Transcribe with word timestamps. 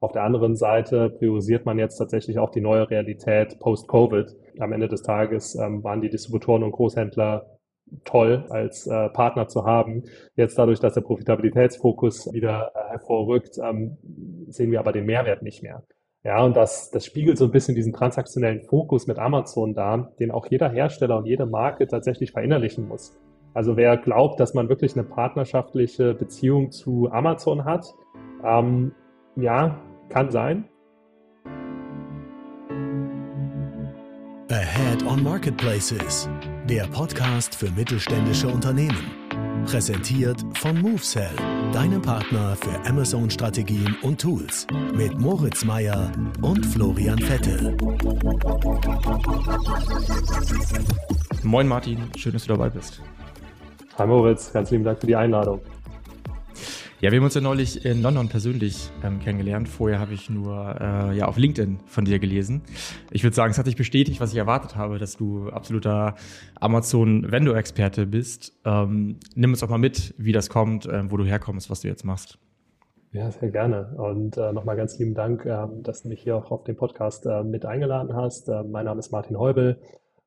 Auf 0.00 0.12
der 0.12 0.24
anderen 0.24 0.56
Seite 0.56 1.10
priorisiert 1.10 1.64
man 1.64 1.78
jetzt 1.78 1.96
tatsächlich 1.96 2.38
auch 2.38 2.50
die 2.50 2.60
neue 2.60 2.90
Realität 2.90 3.58
post-Covid. 3.60 4.36
Am 4.58 4.72
Ende 4.72 4.88
des 4.88 5.02
Tages 5.02 5.54
ähm, 5.54 5.82
waren 5.82 6.02
die 6.02 6.10
Distributoren 6.10 6.62
und 6.62 6.72
Großhändler 6.72 7.46
toll 8.04 8.44
als 8.50 8.86
äh, 8.86 9.08
Partner 9.10 9.48
zu 9.48 9.64
haben. 9.64 10.04
Jetzt 10.34 10.58
dadurch, 10.58 10.80
dass 10.80 10.94
der 10.94 11.00
Profitabilitätsfokus 11.00 12.32
wieder 12.32 12.72
äh, 12.74 12.90
hervorrückt, 12.90 13.58
ähm, 13.62 13.96
sehen 14.48 14.70
wir 14.70 14.80
aber 14.80 14.92
den 14.92 15.06
Mehrwert 15.06 15.42
nicht 15.42 15.62
mehr. 15.62 15.82
Ja, 16.24 16.44
und 16.44 16.56
das, 16.56 16.90
das 16.90 17.06
spiegelt 17.06 17.38
so 17.38 17.44
ein 17.44 17.52
bisschen 17.52 17.76
diesen 17.76 17.92
transaktionellen 17.92 18.62
Fokus 18.62 19.06
mit 19.06 19.18
Amazon 19.18 19.74
dar, 19.74 20.12
den 20.18 20.32
auch 20.32 20.46
jeder 20.46 20.68
Hersteller 20.68 21.18
und 21.18 21.26
jede 21.26 21.46
Marke 21.46 21.86
tatsächlich 21.86 22.32
verinnerlichen 22.32 22.88
muss. 22.88 23.16
Also 23.54 23.76
wer 23.76 23.96
glaubt, 23.96 24.40
dass 24.40 24.52
man 24.52 24.68
wirklich 24.68 24.94
eine 24.94 25.04
partnerschaftliche 25.04 26.14
Beziehung 26.14 26.72
zu 26.72 27.08
Amazon 27.10 27.64
hat, 27.64 27.86
ähm, 28.44 28.92
ja, 29.36 29.78
kann 30.08 30.30
sein. 30.30 30.64
Ahead 34.50 35.04
on 35.06 35.22
Marketplaces, 35.22 36.28
der 36.68 36.86
Podcast 36.86 37.54
für 37.54 37.70
mittelständische 37.72 38.48
Unternehmen. 38.48 39.10
Präsentiert 39.66 40.42
von 40.54 40.80
MoveSell, 40.80 41.34
deinem 41.72 42.00
Partner 42.00 42.56
für 42.56 42.88
Amazon-Strategien 42.88 43.96
und 44.02 44.20
Tools. 44.20 44.66
Mit 44.94 45.18
Moritz 45.18 45.64
Meyer 45.64 46.12
und 46.40 46.64
Florian 46.64 47.18
Vettel. 47.18 47.76
Moin 51.42 51.66
Martin, 51.66 51.98
schön, 52.16 52.32
dass 52.32 52.44
du 52.44 52.54
dabei 52.54 52.70
bist. 52.70 53.02
Hi 53.98 54.06
Moritz, 54.06 54.52
ganz 54.52 54.70
lieben 54.70 54.84
Dank 54.84 55.00
für 55.00 55.06
die 55.06 55.16
Einladung. 55.16 55.60
Ja, 57.06 57.12
wir 57.12 57.18
haben 57.18 57.24
uns 57.26 57.36
ja 57.36 57.40
neulich 57.40 57.84
in 57.84 58.02
London 58.02 58.28
persönlich 58.28 58.90
ähm, 59.04 59.20
kennengelernt. 59.20 59.68
Vorher 59.68 60.00
habe 60.00 60.12
ich 60.12 60.28
nur 60.28 60.74
äh, 60.80 61.16
ja, 61.16 61.26
auf 61.26 61.36
LinkedIn 61.36 61.78
von 61.86 62.04
dir 62.04 62.18
gelesen. 62.18 62.62
Ich 63.12 63.22
würde 63.22 63.36
sagen, 63.36 63.52
es 63.52 63.58
hat 63.58 63.66
sich 63.66 63.76
bestätigt, 63.76 64.20
was 64.20 64.32
ich 64.32 64.38
erwartet 64.38 64.74
habe, 64.74 64.98
dass 64.98 65.16
du 65.16 65.48
absoluter 65.50 66.16
Amazon-Vendor-Experte 66.58 68.06
bist. 68.08 68.58
Ähm, 68.64 69.20
nimm 69.36 69.50
uns 69.50 69.60
doch 69.60 69.68
mal 69.68 69.78
mit, 69.78 70.14
wie 70.18 70.32
das 70.32 70.50
kommt, 70.50 70.86
äh, 70.86 71.08
wo 71.08 71.16
du 71.16 71.24
herkommst, 71.24 71.70
was 71.70 71.82
du 71.82 71.86
jetzt 71.86 72.04
machst. 72.04 72.40
Ja, 73.12 73.30
sehr 73.30 73.52
gerne. 73.52 73.94
Und 73.96 74.36
äh, 74.36 74.52
nochmal 74.52 74.74
ganz 74.74 74.98
lieben 74.98 75.14
Dank, 75.14 75.46
äh, 75.46 75.64
dass 75.84 76.02
du 76.02 76.08
mich 76.08 76.22
hier 76.22 76.34
auch 76.34 76.50
auf 76.50 76.64
den 76.64 76.74
Podcast 76.74 77.24
äh, 77.24 77.44
mit 77.44 77.64
eingeladen 77.66 78.16
hast. 78.16 78.48
Äh, 78.48 78.64
mein 78.64 78.86
Name 78.86 78.98
ist 78.98 79.12
Martin 79.12 79.38
Heubel. 79.38 79.78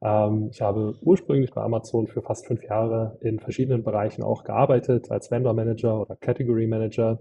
Ähm, 0.02 0.50
ich 0.52 0.62
habe 0.62 0.96
ursprünglich 1.02 1.52
bei 1.52 1.62
Amazon 1.62 2.08
für 2.08 2.22
fast 2.22 2.46
fünf 2.48 2.64
Jahre 2.64 3.18
in 3.22 3.40
verschiedenen 3.40 3.84
Bereichen 3.84 4.24
auch 4.24 4.44
gearbeitet, 4.44 5.12
als 5.12 5.32
Vendor 5.32 5.54
Manager 5.54 6.02
oder 6.02 6.16
Category 6.16 6.68
Manager. 6.68 7.20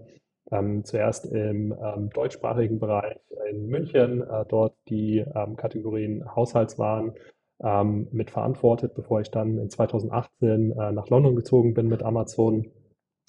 Ähm, 0.51 0.83
zuerst 0.83 1.25
im 1.25 1.73
ähm, 1.73 2.09
deutschsprachigen 2.09 2.79
Bereich 2.79 3.19
in 3.51 3.67
München, 3.67 4.21
äh, 4.21 4.45
dort 4.47 4.75
die 4.87 5.23
Kategorien 5.57 6.23
Haushaltswaren 6.35 7.13
mit 8.11 8.31
verantwortet, 8.31 8.95
bevor 8.95 9.19
ich 9.19 9.31
dann 9.31 9.57
in 9.57 9.69
2018 9.69 10.71
äh, 10.71 10.93
nach 10.93 11.09
London 11.09 11.35
gezogen 11.35 11.73
bin 11.73 11.89
mit 11.89 12.03
Amazon 12.03 12.71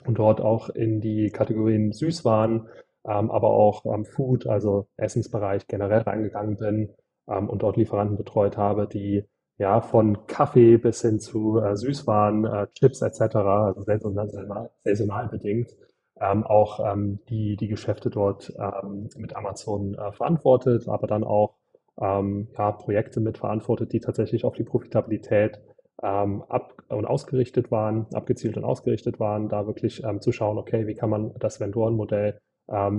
und 0.07 0.19
dort 0.21 0.41
auch 0.41 0.69
in 0.69 1.01
die 1.01 1.31
Kategorien 1.31 1.91
Süßwaren, 1.91 2.69
aber 3.03 3.51
auch 3.51 3.83
Food, 4.05 4.47
also 4.47 4.87
Essensbereich 4.97 5.67
generell 5.67 6.03
reingegangen 6.03 6.57
bin 6.59 6.91
und 7.27 7.65
dort 7.65 7.77
Lieferanten 7.77 8.17
betreut 8.17 8.57
habe, 8.57 8.87
die 8.87 9.25
ja, 9.61 9.83
von 9.83 10.27
Kaffee 10.27 10.79
bis 10.79 11.03
hin 11.03 11.21
zu 11.21 11.59
äh, 11.61 11.77
Süßwaren, 11.77 12.47
äh, 12.47 12.67
Chips 12.69 13.03
etc., 13.03 13.37
also 13.37 13.83
saisonal, 13.83 14.71
saisonal 14.85 15.29
bedingt, 15.29 15.77
ähm, 16.19 16.45
auch 16.45 16.81
ähm, 16.81 17.21
die, 17.29 17.57
die 17.57 17.69
Geschäfte 17.69 18.09
dort 18.09 18.55
ähm, 18.59 19.11
mit 19.19 19.37
Amazon 19.37 19.95
äh, 19.97 20.13
verantwortet, 20.13 20.89
aber 20.89 21.07
dann 21.07 21.25
auch 21.25 21.57
ähm, 22.01 22.49
ja, 22.57 22.73
Projekte 22.73 23.21
mit 23.21 23.37
verantwortet, 23.37 23.93
die 23.93 24.01
tatsächlich 24.01 24.47
auf 24.47 24.55
die 24.55 24.65
Profitabilität 24.65 25.61
ähm, 26.03 26.43
ab 26.49 26.73
und 26.89 27.05
ausgerichtet 27.05 27.71
waren, 27.71 28.07
abgezielt 28.15 28.57
und 28.57 28.65
ausgerichtet 28.65 29.21
waren, 29.21 29.51
da 29.51 29.67
wirklich 29.67 30.03
ähm, 30.05 30.23
zu 30.23 30.33
schauen, 30.33 30.57
okay, 30.57 30.87
wie 30.87 30.95
kann 30.95 31.11
man 31.11 31.35
das 31.39 31.61
Vendorenmodell 31.61 32.41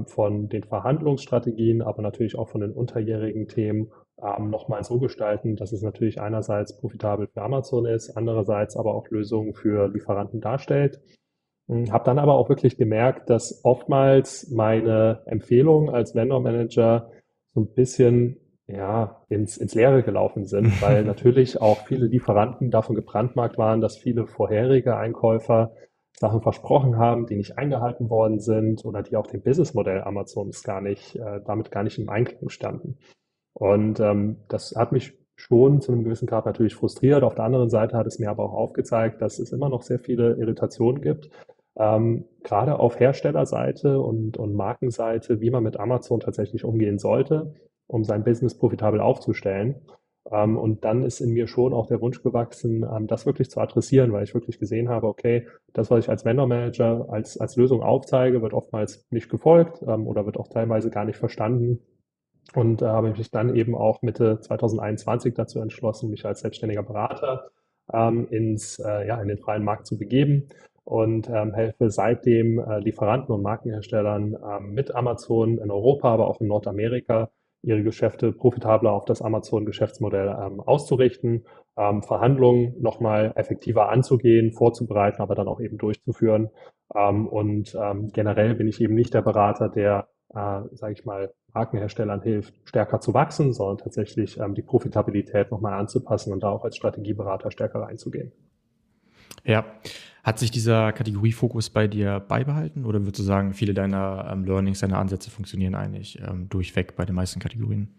von 0.08 0.50
den 0.50 0.66
Verhandlungsstrategien, 0.66 1.82
aber 1.82 2.02
natürlich 2.02 2.38
auch 2.38 2.50
von 2.50 2.60
den 2.60 2.74
unterjährigen 2.74 3.48
Themen 3.48 3.90
ähm, 4.24 4.50
nochmal 4.50 4.84
so 4.84 5.00
gestalten, 5.00 5.56
dass 5.56 5.72
es 5.72 5.82
natürlich 5.82 6.22
einerseits 6.22 6.78
profitabel 6.78 7.28
für 7.28 7.42
Amazon 7.42 7.86
ist, 7.86 8.16
andererseits 8.18 8.78
aber 8.78 8.94
auch 8.94 9.08
Lösungen 9.10 9.54
für 9.54 9.88
Lieferanten 9.88 10.42
darstellt. 10.42 11.02
Hm, 11.68 11.92
Habe 11.92 12.04
dann 12.06 12.20
aber 12.20 12.36
auch 12.36 12.50
wirklich 12.50 12.78
gemerkt, 12.78 13.30
dass 13.30 13.62
oftmals 13.64 14.50
meine 14.52 15.22
Empfehlungen 15.26 15.90
als 15.90 16.16
Vendor 16.16 16.42
Manager 16.42 17.12
so 17.54 17.62
ein 17.62 17.74
bisschen 17.74 18.38
ja, 18.68 19.22
ins, 19.30 19.58
ins 19.58 19.76
Leere 19.76 20.04
gelaufen 20.04 20.46
sind, 20.46 20.66
weil 20.82 21.04
natürlich 21.04 21.62
auch 21.62 21.86
viele 21.88 22.06
Lieferanten 22.06 22.72
davon 22.72 22.96
gebrandmarkt 22.96 23.58
waren, 23.58 23.82
dass 23.82 23.98
viele 23.98 24.28
vorherige 24.28 24.98
Einkäufer 24.98 25.72
Sachen 26.14 26.42
versprochen 26.42 26.98
haben, 26.98 27.26
die 27.26 27.36
nicht 27.36 27.58
eingehalten 27.58 28.10
worden 28.10 28.40
sind 28.40 28.86
oder 28.86 29.02
die 29.02 29.16
auch 29.16 29.26
dem 29.26 29.42
Businessmodell 29.42 30.02
Amazons 30.02 30.62
gar 30.62 30.80
nicht, 30.80 31.16
äh, 31.16 31.42
damit 31.46 31.72
gar 31.72 31.84
nicht 31.84 31.98
im 31.98 32.10
Einklang 32.10 32.50
standen. 32.50 32.98
Und 33.54 34.00
ähm, 34.00 34.38
das 34.48 34.74
hat 34.76 34.92
mich 34.92 35.14
schon 35.36 35.82
zu 35.82 35.92
einem 35.92 36.04
gewissen 36.04 36.28
Grad 36.28 36.46
natürlich 36.46 36.76
frustriert. 36.76 37.24
Auf 37.24 37.36
der 37.36 37.46
anderen 37.46 37.70
Seite 37.70 37.98
hat 37.98 38.08
es 38.08 38.20
mir 38.20 38.30
aber 38.30 38.44
auch 38.44 38.54
aufgezeigt, 38.54 39.22
dass 39.22 39.40
es 39.40 39.52
immer 39.52 39.70
noch 39.70 39.82
sehr 39.82 40.00
viele 40.00 40.36
Irritationen 40.36 41.02
gibt, 41.02 41.30
ähm, 41.78 42.26
gerade 42.44 42.80
auf 42.80 43.00
Herstellerseite 43.00 44.00
und, 44.00 44.38
und 44.38 44.54
Markenseite, 44.54 45.42
wie 45.42 45.50
man 45.50 45.64
mit 45.64 45.80
Amazon 45.80 46.20
tatsächlich 46.20 46.64
umgehen 46.64 47.00
sollte, 47.00 47.54
um 47.88 48.04
sein 48.04 48.24
Business 48.24 48.58
profitabel 48.58 49.00
aufzustellen. 49.00 49.82
Ähm, 50.32 50.58
und 50.58 50.86
dann 50.86 51.04
ist 51.04 51.22
in 51.22 51.32
mir 51.32 51.48
schon 51.48 51.74
auch 51.74 51.88
der 51.88 52.02
Wunsch 52.02 52.22
gewachsen, 52.22 52.84
ähm, 52.84 53.08
das 53.08 53.26
wirklich 53.26 53.50
zu 53.50 53.60
adressieren, 53.60 54.12
weil 54.12 54.24
ich 54.24 54.34
wirklich 54.34 54.60
gesehen 54.60 54.90
habe, 54.90 55.08
okay, 55.08 55.48
das, 55.74 55.90
was 55.90 56.06
ich 56.06 56.10
als 56.10 56.24
Vendor 56.26 56.48
Manager 56.48 57.08
als, 57.10 57.40
als 57.40 57.56
Lösung 57.56 57.82
aufzeige, 57.82 58.42
wird 58.42 58.54
oftmals 58.54 59.08
nicht 59.10 59.30
gefolgt 59.30 59.82
ähm, 59.88 60.08
oder 60.08 60.26
wird 60.26 60.38
auch 60.38 60.50
teilweise 60.50 60.92
gar 60.92 61.06
nicht 61.06 61.18
verstanden 61.18 61.80
und 62.56 62.82
äh, 62.82 62.86
habe 62.86 63.12
mich 63.12 63.32
dann 63.32 63.56
eben 63.56 63.76
auch 63.76 64.02
Mitte 64.02 64.40
2021 64.40 65.34
dazu 65.34 65.60
entschlossen, 65.60 66.10
mich 66.10 66.26
als 66.26 66.42
selbstständiger 66.42 66.84
Berater 66.84 67.52
ähm, 67.94 68.28
ins, 68.30 68.80
äh, 68.80 69.08
ja, 69.08 69.22
in 69.22 69.28
den 69.28 69.38
freien 69.38 69.64
Markt 69.64 69.88
zu 69.88 69.98
begeben 69.98 70.48
und 70.84 71.30
ähm, 71.30 71.54
helfe 71.54 71.90
seitdem 71.90 72.60
äh, 72.60 72.80
Lieferanten 72.80 73.34
und 73.34 73.42
Markenherstellern 73.42 74.36
ähm, 74.36 74.74
mit 74.74 74.94
Amazon 74.94 75.58
in 75.58 75.72
Europa, 75.72 76.12
aber 76.14 76.28
auch 76.28 76.42
in 76.42 76.48
Nordamerika 76.48 77.30
ihre 77.64 77.84
Geschäfte 77.84 78.32
profitabler 78.32 78.92
auf 78.92 79.06
das 79.06 79.22
Amazon-Geschäftsmodell 79.22 80.28
ähm, 80.28 80.60
auszurichten, 80.62 81.46
ähm, 81.78 82.02
Verhandlungen 82.02 82.76
nochmal 82.82 83.34
effektiver 83.36 83.90
anzugehen, 83.90 84.52
vorzubereiten, 84.52 85.22
aber 85.22 85.36
dann 85.36 85.48
auch 85.48 85.62
eben 85.62 85.78
durchzuführen. 85.78 86.50
Ähm, 86.96 87.28
und 87.28 87.78
ähm, 87.80 88.10
generell 88.12 88.56
bin 88.56 88.68
ich 88.68 88.82
eben 88.82 88.96
nicht 88.96 89.14
der 89.14 89.22
Berater, 89.22 89.70
der 89.70 90.08
äh, 90.34 90.62
sage 90.72 90.94
ich 90.94 91.06
mal, 91.06 91.34
Markenherstellern 91.54 92.22
hilft, 92.22 92.54
stärker 92.66 93.00
zu 93.00 93.14
wachsen, 93.14 93.54
sondern 93.54 93.78
tatsächlich 93.78 94.40
ähm, 94.40 94.56
die 94.56 94.62
Profitabilität 94.62 95.52
nochmal 95.52 95.74
anzupassen 95.74 96.34
und 96.34 96.44
da 96.44 96.50
auch 96.50 96.64
als 96.64 96.78
Strategieberater 96.78 97.52
stärker 97.52 97.82
reinzugehen. 97.82 98.32
Ja. 99.44 99.66
Hat 100.24 100.38
sich 100.38 100.52
dieser 100.52 100.92
Kategoriefokus 100.94 101.72
bei 101.72 101.88
dir 101.88 102.20
beibehalten 102.20 102.86
oder 102.86 103.00
würdest 103.00 103.18
du 103.20 103.24
sagen, 103.24 103.54
viele 103.54 103.74
deiner 103.74 104.30
ähm, 104.32 104.46
Learnings, 104.46 104.80
deiner 104.80 105.00
Ansätze 105.00 105.32
funktionieren 105.32 105.74
eigentlich 105.74 106.22
ähm, 106.22 106.48
durchweg 106.48 106.96
bei 106.96 107.06
den 107.06 107.16
meisten 107.16 107.40
Kategorien? 107.40 107.96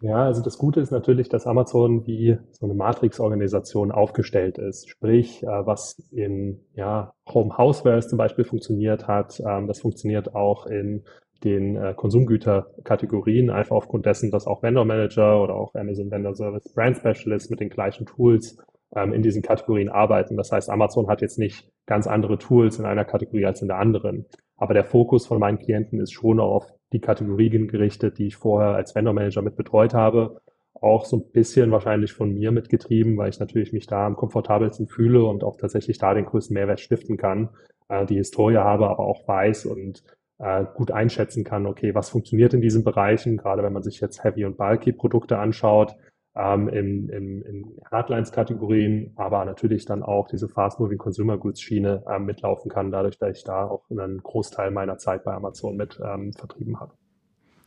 Ja, 0.00 0.24
also 0.24 0.42
das 0.42 0.58
Gute 0.58 0.80
ist 0.80 0.92
natürlich, 0.92 1.28
dass 1.28 1.46
Amazon 1.46 2.06
wie 2.06 2.38
so 2.52 2.66
eine 2.66 2.74
Matrix-Organisation 2.74 3.90
aufgestellt 3.90 4.56
ist. 4.56 4.88
Sprich, 4.88 5.42
äh, 5.42 5.46
was 5.46 5.98
in 6.12 6.60
ja, 6.74 7.12
Home 7.28 7.58
Housewares 7.58 8.08
zum 8.08 8.16
Beispiel 8.16 8.44
funktioniert 8.44 9.08
hat, 9.08 9.40
ähm, 9.44 9.66
das 9.66 9.80
funktioniert 9.80 10.34
auch 10.34 10.66
in 10.66 11.02
den 11.44 11.76
äh, 11.76 11.94
Konsumgüterkategorien, 11.94 13.50
einfach 13.50 13.76
aufgrund 13.76 14.06
dessen, 14.06 14.30
dass 14.30 14.46
auch 14.46 14.62
Vendor 14.62 14.84
Manager 14.84 15.42
oder 15.42 15.54
auch 15.54 15.74
Amazon 15.74 16.10
Vendor 16.10 16.34
Service 16.34 16.72
Brand 16.74 16.96
Specialists 16.96 17.50
mit 17.50 17.60
den 17.60 17.68
gleichen 17.68 18.06
Tools 18.06 18.58
ähm, 18.94 19.12
in 19.12 19.22
diesen 19.22 19.42
Kategorien 19.42 19.88
arbeiten. 19.88 20.36
Das 20.36 20.50
heißt, 20.50 20.70
Amazon 20.70 21.08
hat 21.08 21.20
jetzt 21.20 21.38
nicht 21.38 21.70
ganz 21.86 22.06
andere 22.06 22.38
Tools 22.38 22.78
in 22.78 22.86
einer 22.86 23.04
Kategorie 23.04 23.46
als 23.46 23.62
in 23.62 23.68
der 23.68 23.78
anderen. 23.78 24.26
Aber 24.56 24.74
der 24.74 24.84
Fokus 24.84 25.26
von 25.26 25.38
meinen 25.38 25.58
Klienten 25.58 26.00
ist 26.00 26.12
schon 26.12 26.40
auf 26.40 26.66
die 26.92 27.00
Kategorien 27.00 27.68
gerichtet, 27.68 28.18
die 28.18 28.26
ich 28.26 28.36
vorher 28.36 28.74
als 28.74 28.94
Vendor 28.94 29.14
Manager 29.14 29.42
mit 29.42 29.56
betreut 29.56 29.94
habe. 29.94 30.40
Auch 30.74 31.04
so 31.04 31.16
ein 31.16 31.30
bisschen 31.32 31.70
wahrscheinlich 31.70 32.12
von 32.12 32.32
mir 32.32 32.50
mitgetrieben, 32.50 33.16
weil 33.16 33.30
ich 33.30 33.40
natürlich 33.40 33.72
mich 33.72 33.86
da 33.86 34.06
am 34.06 34.16
komfortabelsten 34.16 34.86
fühle 34.86 35.24
und 35.24 35.44
auch 35.44 35.56
tatsächlich 35.56 35.98
da 35.98 36.14
den 36.14 36.24
größten 36.24 36.54
Mehrwert 36.54 36.80
stiften 36.80 37.16
kann, 37.16 37.50
äh, 37.88 38.06
die 38.06 38.16
Historie 38.16 38.56
habe, 38.56 38.88
aber 38.88 39.00
auch 39.00 39.26
weiß 39.26 39.66
und 39.66 40.02
äh, 40.38 40.64
gut 40.74 40.90
einschätzen 40.90 41.44
kann, 41.44 41.66
okay, 41.66 41.94
was 41.94 42.10
funktioniert 42.10 42.54
in 42.54 42.60
diesen 42.60 42.84
Bereichen, 42.84 43.36
gerade 43.36 43.62
wenn 43.62 43.72
man 43.72 43.82
sich 43.82 44.00
jetzt 44.00 44.22
Heavy- 44.22 44.44
und 44.44 44.56
Bulky-Produkte 44.56 45.38
anschaut, 45.38 45.96
ähm, 46.36 46.68
in, 46.68 47.08
in, 47.08 47.42
in 47.42 47.78
Hardlines-Kategorien, 47.90 49.12
aber 49.16 49.44
natürlich 49.44 49.84
dann 49.84 50.02
auch 50.02 50.28
diese 50.28 50.48
Fast-Moving 50.48 50.98
Consumer 50.98 51.36
Goods-Schiene 51.36 52.04
ähm, 52.08 52.26
mitlaufen 52.26 52.70
kann, 52.70 52.92
dadurch, 52.92 53.18
dass 53.18 53.38
ich 53.38 53.44
da 53.44 53.66
auch 53.66 53.90
einen 53.90 54.22
Großteil 54.22 54.70
meiner 54.70 54.98
Zeit 54.98 55.24
bei 55.24 55.34
Amazon 55.34 55.76
mit 55.76 56.00
ähm, 56.04 56.32
vertrieben 56.32 56.78
habe. 56.78 56.92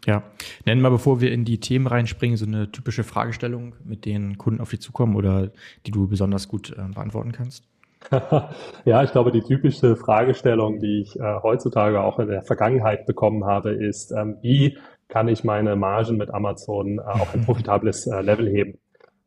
Ja, 0.06 0.24
nennen 0.66 0.82
mal, 0.82 0.90
bevor 0.90 1.22
wir 1.22 1.32
in 1.32 1.46
die 1.46 1.60
Themen 1.60 1.86
reinspringen, 1.86 2.38
so 2.38 2.46
eine 2.46 2.72
typische 2.72 3.04
Fragestellung, 3.04 3.76
mit 3.84 4.06
denen 4.06 4.38
Kunden 4.38 4.62
auf 4.62 4.72
dich 4.72 4.82
zukommen 4.82 5.16
oder 5.16 5.52
die 5.86 5.92
du 5.92 6.08
besonders 6.08 6.48
gut 6.48 6.72
äh, 6.72 6.94
beantworten 6.94 7.34
kannst. 7.34 7.68
ja, 8.86 9.04
ich 9.04 9.12
glaube, 9.12 9.32
die 9.32 9.42
typische 9.42 9.96
Fragestellung, 9.96 10.80
die 10.80 11.02
ich 11.02 11.20
äh, 11.20 11.40
heutzutage 11.42 12.02
auch 12.02 12.20
in 12.20 12.28
der 12.28 12.44
Vergangenheit 12.44 13.06
bekommen 13.06 13.46
habe, 13.46 13.72
ist, 13.72 14.12
ähm, 14.12 14.38
wie 14.42 14.78
kann 15.08 15.28
ich 15.28 15.44
meine 15.44 15.76
Margen 15.76 16.18
mit 16.18 16.34
Amazon 16.34 16.98
äh, 16.98 17.02
auf 17.02 17.34
ein 17.34 17.42
profitables 17.46 18.08
äh, 18.08 18.22
Level 18.22 18.50
heben? 18.50 18.80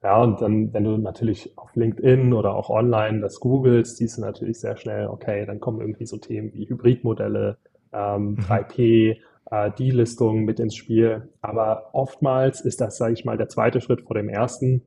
Ja, 0.03 0.23
und 0.23 0.43
dann, 0.43 0.75
wenn 0.75 0.85
du 0.85 0.99
natürlich 0.99 1.57
auf 1.57 1.75
LinkedIn 1.75 2.35
oder 2.35 2.55
auch 2.55 2.69
online 2.69 3.21
das 3.21 3.41
googelst, 3.41 3.97
siehst 3.97 4.19
du 4.19 4.21
natürlich 4.21 4.61
sehr 4.61 4.77
schnell, 4.77 5.07
okay, 5.07 5.47
dann 5.47 5.61
kommen 5.61 5.81
irgendwie 5.81 6.05
so 6.05 6.19
Themen 6.19 6.53
wie 6.53 6.69
Hybridmodelle, 6.69 7.57
ähm, 7.91 8.37
3P, 8.37 9.17
mhm. 9.17 9.21
äh, 9.51 9.71
D-Listungen 9.71 10.45
mit 10.45 10.61
ins 10.61 10.75
Spiel. 10.75 11.31
Aber 11.41 11.91
oftmals 11.95 12.61
ist 12.61 12.83
das, 12.83 12.99
sage 12.99 13.15
ich 13.15 13.25
mal, 13.25 13.39
der 13.39 13.49
zweite 13.49 13.81
Schritt 13.81 14.03
vor 14.03 14.15
dem 14.15 14.29
ersten. 14.29 14.83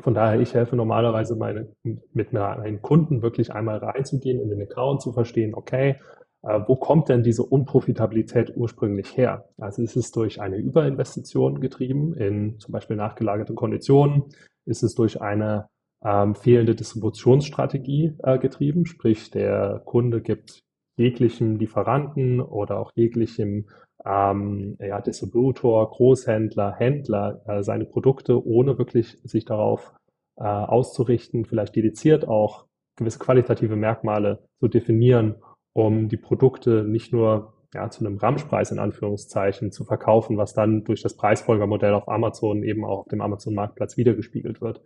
Von 0.00 0.14
daher, 0.14 0.40
ich 0.40 0.54
helfe 0.54 0.76
normalerweise 0.76 1.36
meine, 1.36 1.68
mit 2.12 2.32
meinen 2.32 2.82
Kunden 2.82 3.22
wirklich 3.22 3.52
einmal 3.52 3.78
reinzugehen, 3.78 4.40
in 4.40 4.50
den 4.50 4.62
Account 4.62 5.02
zu 5.02 5.12
verstehen, 5.12 5.54
okay, 5.54 5.96
äh, 6.42 6.60
wo 6.66 6.76
kommt 6.76 7.08
denn 7.08 7.22
diese 7.22 7.42
Unprofitabilität 7.42 8.52
ursprünglich 8.56 9.16
her? 9.16 9.48
Also 9.58 9.82
ist 9.82 9.96
es 9.96 10.12
durch 10.12 10.40
eine 10.40 10.56
Überinvestition 10.56 11.60
getrieben 11.60 12.14
in 12.14 12.58
zum 12.60 12.72
Beispiel 12.72 12.96
nachgelagerte 12.96 13.54
Konditionen? 13.54 14.24
Ist 14.64 14.82
es 14.82 14.94
durch 14.94 15.20
eine 15.20 15.68
ähm, 16.04 16.34
fehlende 16.34 16.74
Distributionsstrategie 16.74 18.14
äh, 18.22 18.38
getrieben? 18.38 18.86
Sprich, 18.86 19.30
der 19.30 19.82
Kunde 19.84 20.20
gibt 20.20 20.62
jeglichem 20.96 21.56
Lieferanten 21.56 22.40
oder 22.40 22.78
auch 22.78 22.92
jeglichem 22.94 23.66
ähm, 24.06 24.76
ja, 24.78 25.00
Distributor, 25.00 25.90
Großhändler, 25.90 26.74
Händler 26.76 27.42
äh, 27.46 27.62
seine 27.62 27.84
Produkte, 27.84 28.46
ohne 28.46 28.78
wirklich 28.78 29.18
sich 29.24 29.44
darauf 29.44 29.92
äh, 30.36 30.44
auszurichten, 30.44 31.44
vielleicht 31.44 31.74
dediziert 31.74 32.28
auch 32.28 32.66
gewisse 32.96 33.18
qualitative 33.18 33.76
Merkmale 33.76 34.44
zu 34.60 34.68
definieren, 34.68 35.36
um 35.74 36.08
die 36.08 36.16
Produkte 36.16 36.84
nicht 36.84 37.12
nur 37.12 37.54
ja, 37.74 37.90
zu 37.90 38.06
einem 38.06 38.16
Ramschpreis 38.16 38.70
in 38.70 38.78
Anführungszeichen 38.78 39.72
zu 39.72 39.84
verkaufen, 39.84 40.38
was 40.38 40.54
dann 40.54 40.84
durch 40.84 41.02
das 41.02 41.16
Preisfolgermodell 41.16 41.92
auf 41.92 42.08
Amazon 42.08 42.62
eben 42.62 42.84
auch 42.84 43.00
auf 43.00 43.08
dem 43.08 43.20
Amazon-Marktplatz 43.20 43.96
wiedergespiegelt 43.96 44.60
wird. 44.60 44.80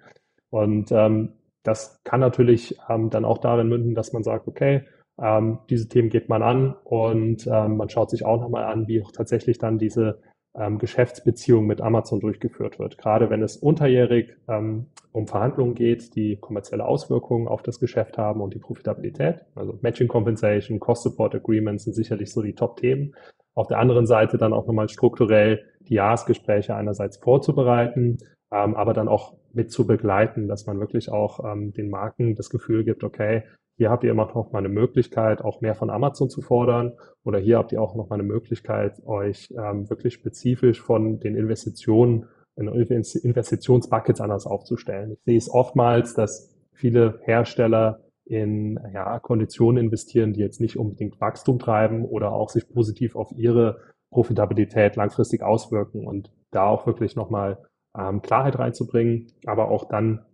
Und 0.50 0.90
ähm, 0.90 1.34
das 1.62 2.00
kann 2.04 2.20
natürlich 2.20 2.78
ähm, 2.88 3.10
dann 3.10 3.24
auch 3.24 3.38
darin 3.38 3.68
münden, 3.68 3.94
dass 3.94 4.12
man 4.12 4.22
sagt, 4.22 4.48
okay, 4.48 4.86
ähm, 5.20 5.58
diese 5.68 5.88
Themen 5.88 6.08
geht 6.08 6.28
man 6.28 6.42
an 6.42 6.74
und 6.84 7.46
ähm, 7.46 7.76
man 7.76 7.88
schaut 7.88 8.10
sich 8.10 8.24
auch 8.24 8.40
nochmal 8.40 8.64
an, 8.64 8.88
wie 8.88 9.02
auch 9.02 9.12
tatsächlich 9.12 9.58
dann 9.58 9.78
diese 9.78 10.18
ähm, 10.54 10.78
Geschäftsbeziehung 10.78 11.66
mit 11.66 11.80
Amazon 11.80 12.20
durchgeführt 12.20 12.78
wird. 12.78 12.98
Gerade 12.98 13.30
wenn 13.30 13.42
es 13.42 13.56
unterjährig 13.56 14.36
ähm, 14.48 14.86
um 15.12 15.26
Verhandlungen 15.26 15.74
geht, 15.74 16.14
die 16.16 16.36
kommerzielle 16.36 16.84
Auswirkungen 16.84 17.48
auf 17.48 17.62
das 17.62 17.78
Geschäft 17.78 18.18
haben 18.18 18.40
und 18.40 18.54
die 18.54 18.58
Profitabilität. 18.58 19.44
Also 19.54 19.78
Matching 19.82 20.08
Compensation, 20.08 20.80
Cost 20.80 21.02
Support 21.02 21.34
Agreements 21.34 21.84
sind 21.84 21.94
sicherlich 21.94 22.32
so 22.32 22.42
die 22.42 22.54
Top-Themen. 22.54 23.14
Auf 23.54 23.68
der 23.68 23.78
anderen 23.78 24.06
Seite 24.06 24.38
dann 24.38 24.52
auch 24.52 24.66
nochmal 24.66 24.88
strukturell 24.88 25.64
die 25.88 25.94
Jahresgespräche 25.94 26.74
einerseits 26.74 27.18
vorzubereiten, 27.18 28.18
ähm, 28.52 28.74
aber 28.74 28.94
dann 28.94 29.08
auch 29.08 29.34
mit 29.52 29.72
zu 29.72 29.86
begleiten, 29.86 30.48
dass 30.48 30.66
man 30.66 30.78
wirklich 30.78 31.10
auch 31.10 31.44
ähm, 31.44 31.72
den 31.72 31.90
Marken 31.90 32.36
das 32.36 32.50
Gefühl 32.50 32.84
gibt, 32.84 33.02
okay, 33.04 33.42
hier 33.80 33.88
habt 33.88 34.04
ihr 34.04 34.10
immer 34.10 34.26
noch 34.26 34.52
mal 34.52 34.58
eine 34.58 34.68
Möglichkeit, 34.68 35.40
auch 35.40 35.62
mehr 35.62 35.74
von 35.74 35.88
Amazon 35.88 36.28
zu 36.28 36.42
fordern. 36.42 36.92
Oder 37.24 37.38
hier 37.38 37.56
habt 37.56 37.72
ihr 37.72 37.80
auch 37.80 37.94
noch 37.94 38.10
mal 38.10 38.16
eine 38.16 38.28
Möglichkeit, 38.28 39.02
euch 39.06 39.48
ähm, 39.56 39.88
wirklich 39.88 40.12
spezifisch 40.12 40.82
von 40.82 41.18
den 41.18 41.34
Investitionen 41.34 42.26
in 42.56 42.68
Investitionsbuckets 42.68 44.20
anders 44.20 44.44
aufzustellen. 44.44 45.12
Ich 45.12 45.24
sehe 45.24 45.38
es 45.38 45.48
oftmals, 45.50 46.12
dass 46.12 46.54
viele 46.74 47.20
Hersteller 47.22 48.00
in 48.26 48.78
ja, 48.92 49.18
Konditionen 49.18 49.82
investieren, 49.82 50.34
die 50.34 50.40
jetzt 50.40 50.60
nicht 50.60 50.76
unbedingt 50.76 51.18
Wachstum 51.18 51.58
treiben 51.58 52.04
oder 52.04 52.32
auch 52.32 52.50
sich 52.50 52.68
positiv 52.68 53.16
auf 53.16 53.32
ihre 53.34 53.78
Profitabilität 54.10 54.96
langfristig 54.96 55.42
auswirken 55.42 56.06
und 56.06 56.30
da 56.50 56.66
auch 56.66 56.86
wirklich 56.86 57.16
nochmal 57.16 57.56
ähm, 57.98 58.20
Klarheit 58.20 58.58
reinzubringen, 58.58 59.32
aber 59.46 59.70
auch 59.70 59.88
dann 59.88 60.26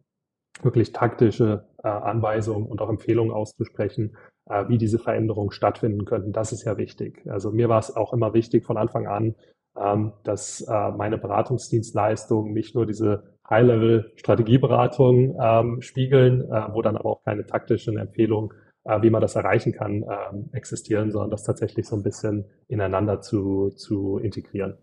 wirklich 0.62 0.92
taktische 0.92 1.64
äh, 1.82 1.88
Anweisungen 1.88 2.66
und 2.66 2.80
auch 2.80 2.88
Empfehlungen 2.88 3.32
auszusprechen, 3.32 4.16
äh, 4.48 4.68
wie 4.68 4.78
diese 4.78 4.98
Veränderungen 4.98 5.50
stattfinden 5.50 6.04
könnten. 6.04 6.32
Das 6.32 6.52
ist 6.52 6.64
ja 6.64 6.76
wichtig. 6.76 7.22
Also 7.28 7.50
mir 7.50 7.68
war 7.68 7.78
es 7.78 7.94
auch 7.94 8.12
immer 8.12 8.34
wichtig 8.34 8.64
von 8.64 8.76
Anfang 8.76 9.06
an, 9.06 9.34
ähm, 9.78 10.12
dass 10.24 10.62
äh, 10.62 10.90
meine 10.92 11.18
Beratungsdienstleistungen 11.18 12.52
nicht 12.52 12.74
nur 12.74 12.86
diese 12.86 13.36
High-Level-Strategieberatung 13.48 15.36
ähm, 15.40 15.82
spiegeln, 15.82 16.42
äh, 16.50 16.68
wo 16.72 16.82
dann 16.82 16.96
aber 16.96 17.10
auch 17.10 17.22
keine 17.24 17.44
taktischen 17.44 17.98
Empfehlungen, 17.98 18.50
äh, 18.84 19.02
wie 19.02 19.10
man 19.10 19.20
das 19.20 19.36
erreichen 19.36 19.72
kann, 19.72 20.02
ähm, 20.02 20.48
existieren, 20.52 21.10
sondern 21.12 21.30
das 21.30 21.44
tatsächlich 21.44 21.86
so 21.86 21.96
ein 21.96 22.02
bisschen 22.02 22.46
ineinander 22.68 23.20
zu, 23.20 23.70
zu 23.70 24.18
integrieren. 24.18 24.78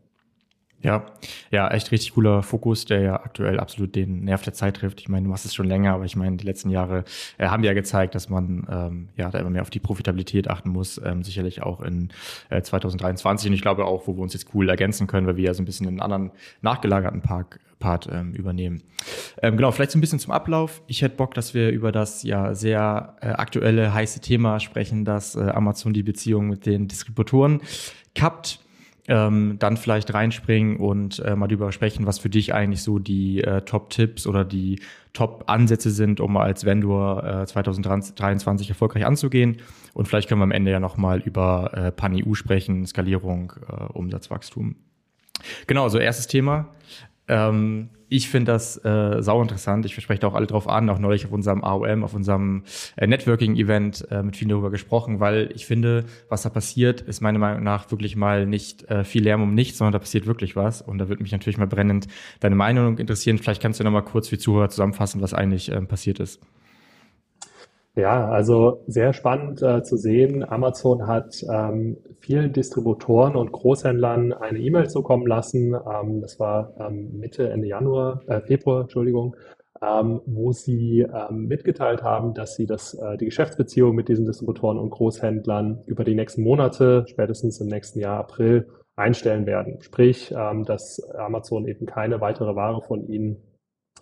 Ja, 0.83 1.05
ja, 1.49 1.69
echt 1.69 1.91
richtig 1.91 2.13
cooler 2.13 2.43
Fokus, 2.43 2.83
der 2.83 2.99
ja 2.99 3.15
aktuell 3.15 3.57
absolut 3.57 3.95
den 3.95 4.25
Nerv 4.25 4.41
der 4.43 4.53
Zeit 4.53 4.75
trifft. 4.75 4.99
Ich 4.99 5.07
meine, 5.07 5.23
du 5.23 5.29
machst 5.29 5.45
es 5.45 5.55
schon 5.55 5.65
länger, 5.65 5.93
aber 5.93 6.03
ich 6.03 6.17
meine, 6.17 6.35
die 6.35 6.45
letzten 6.45 6.69
Jahre 6.69 7.05
äh, 7.37 7.47
haben 7.47 7.63
ja 7.63 7.73
gezeigt, 7.73 8.15
dass 8.15 8.29
man 8.29 8.67
ähm, 8.69 9.09
ja 9.15 9.29
da 9.29 9.39
immer 9.39 9.49
mehr 9.49 9.61
auf 9.61 9.69
die 9.69 9.79
Profitabilität 9.79 10.49
achten 10.49 10.69
muss. 10.69 10.99
Ähm, 11.03 11.23
sicherlich 11.23 11.63
auch 11.63 11.79
in 11.79 12.09
äh, 12.49 12.61
2023 12.61 13.47
und 13.49 13.53
ich 13.53 13.61
glaube 13.61 13.85
auch, 13.85 14.07
wo 14.07 14.17
wir 14.17 14.21
uns 14.21 14.33
jetzt 14.33 14.53
cool 14.53 14.69
ergänzen 14.69 15.07
können, 15.07 15.25
weil 15.25 15.37
wir 15.37 15.45
ja 15.45 15.53
so 15.53 15.61
ein 15.61 15.65
bisschen 15.65 15.87
einen 15.87 16.01
anderen 16.01 16.31
nachgelagerten 16.61 17.21
Park, 17.21 17.61
Part 17.79 18.09
ähm, 18.11 18.33
übernehmen. 18.33 18.83
Ähm, 19.41 19.55
genau, 19.55 19.71
vielleicht 19.71 19.91
so 19.91 19.97
ein 19.97 20.01
bisschen 20.01 20.19
zum 20.19 20.33
Ablauf. 20.33 20.81
Ich 20.87 21.01
hätte 21.01 21.15
Bock, 21.15 21.33
dass 21.33 21.53
wir 21.53 21.69
über 21.69 21.91
das 21.91 22.23
ja 22.23 22.55
sehr 22.55 23.15
äh, 23.21 23.27
aktuelle 23.27 23.93
heiße 23.93 24.19
Thema 24.19 24.59
sprechen, 24.59 25.05
dass 25.05 25.35
äh, 25.35 25.41
Amazon 25.41 25.93
die 25.93 26.03
Beziehung 26.03 26.47
mit 26.47 26.65
den 26.65 26.87
Distributoren 26.87 27.61
kappt 28.15 28.62
ähm, 29.07 29.57
dann 29.59 29.75
vielleicht 29.77 30.13
reinspringen 30.13 30.77
und 30.77 31.19
äh, 31.19 31.35
mal 31.35 31.47
darüber 31.47 31.71
sprechen, 31.71 32.05
was 32.05 32.19
für 32.19 32.29
dich 32.29 32.53
eigentlich 32.53 32.83
so 32.83 32.99
die 32.99 33.43
äh, 33.43 33.61
Top-Tipps 33.61 34.25
oder 34.27 34.45
die 34.45 34.79
Top-Ansätze 35.11 35.91
sind, 35.91 36.19
um 36.19 36.37
als 36.37 36.63
Vendor 36.65 37.41
äh, 37.41 37.45
2023 37.45 38.69
erfolgreich 38.69 39.05
anzugehen. 39.05 39.57
Und 39.93 40.07
vielleicht 40.07 40.29
können 40.29 40.39
wir 40.39 40.45
am 40.45 40.51
Ende 40.51 40.71
ja 40.71 40.79
nochmal 40.79 41.19
über 41.19 41.71
äh, 41.73 41.91
Pan-EU 41.91 42.33
sprechen, 42.33 42.85
Skalierung, 42.85 43.53
äh, 43.67 43.83
Umsatzwachstum. 43.93 44.75
Genau, 45.67 45.89
so 45.89 45.97
erstes 45.97 46.27
Thema. 46.27 46.69
Ähm, 47.27 47.89
ich 48.09 48.29
finde 48.29 48.51
das 48.51 48.77
äh, 48.85 49.23
sau 49.23 49.41
interessant. 49.41 49.85
Ich 49.87 49.95
verspreche 49.95 50.19
da 50.19 50.27
auch 50.27 50.35
alle 50.35 50.45
drauf 50.45 50.67
an, 50.67 50.87
auch 50.91 50.99
neulich 50.99 51.25
auf 51.25 51.31
unserem 51.31 51.63
AOM, 51.63 52.03
auf 52.03 52.13
unserem 52.13 52.63
äh, 52.95 53.07
Networking-Event 53.07 54.07
äh, 54.11 54.21
mit 54.21 54.37
vielen 54.37 54.49
darüber 54.49 54.69
gesprochen, 54.69 55.19
weil 55.19 55.49
ich 55.55 55.65
finde, 55.65 56.05
was 56.29 56.43
da 56.43 56.49
passiert, 56.49 57.01
ist 57.01 57.21
meiner 57.21 57.39
Meinung 57.39 57.63
nach 57.63 57.89
wirklich 57.89 58.15
mal 58.15 58.45
nicht 58.45 58.87
äh, 58.91 59.03
viel 59.03 59.23
Lärm 59.23 59.41
um 59.41 59.55
nichts, 59.55 59.79
sondern 59.79 59.93
da 59.93 59.99
passiert 59.99 60.27
wirklich 60.27 60.55
was. 60.55 60.83
Und 60.83 60.99
da 60.99 61.09
würde 61.09 61.23
mich 61.23 61.31
natürlich 61.31 61.57
mal 61.57 61.65
brennend 61.65 62.07
deine 62.39 62.55
Meinung 62.55 62.99
interessieren. 62.99 63.39
Vielleicht 63.39 63.63
kannst 63.63 63.79
du 63.79 63.83
noch 63.83 63.89
mal 63.89 64.01
kurz 64.01 64.27
für 64.27 64.37
Zuhörer 64.37 64.69
zusammenfassen, 64.69 65.19
was 65.21 65.33
eigentlich 65.33 65.71
ähm, 65.71 65.87
passiert 65.87 66.19
ist. 66.19 66.39
Ja, 67.95 68.27
also 68.27 68.83
sehr 68.87 69.13
spannend 69.13 69.61
äh, 69.61 69.83
zu 69.83 69.97
sehen. 69.97 70.43
Amazon 70.43 71.05
hat 71.05 71.45
ähm, 71.47 71.97
vielen 72.21 72.51
Distributoren 72.51 73.35
und 73.35 73.51
Großhändlern 73.51 74.33
eine 74.33 74.57
E-Mail 74.57 74.89
zukommen 74.89 75.27
lassen. 75.27 75.75
Ähm, 75.75 76.19
das 76.19 76.39
war 76.39 76.73
ähm, 76.79 77.19
Mitte, 77.19 77.51
Ende 77.51 77.67
Januar, 77.67 78.21
äh, 78.25 78.41
Februar, 78.41 78.81
Entschuldigung, 78.81 79.35
ähm, 79.79 80.21
wo 80.25 80.51
sie 80.53 81.01
ähm, 81.01 81.45
mitgeteilt 81.45 82.01
haben, 82.01 82.33
dass 82.33 82.55
sie 82.55 82.65
das, 82.65 82.95
äh, 82.95 83.15
die 83.17 83.25
Geschäftsbeziehung 83.25 83.93
mit 83.93 84.09
diesen 84.09 84.25
Distributoren 84.25 84.79
und 84.79 84.89
Großhändlern 84.89 85.83
über 85.85 86.03
die 86.03 86.15
nächsten 86.15 86.41
Monate, 86.41 87.05
spätestens 87.07 87.61
im 87.61 87.67
nächsten 87.67 87.99
Jahr 87.99 88.21
April, 88.21 88.69
einstellen 88.95 89.45
werden. 89.45 89.81
Sprich, 89.81 90.33
ähm, 90.35 90.63
dass 90.63 90.99
Amazon 91.15 91.67
eben 91.67 91.85
keine 91.85 92.21
weitere 92.21 92.55
Ware 92.55 92.81
von 92.81 93.07
ihnen 93.07 93.37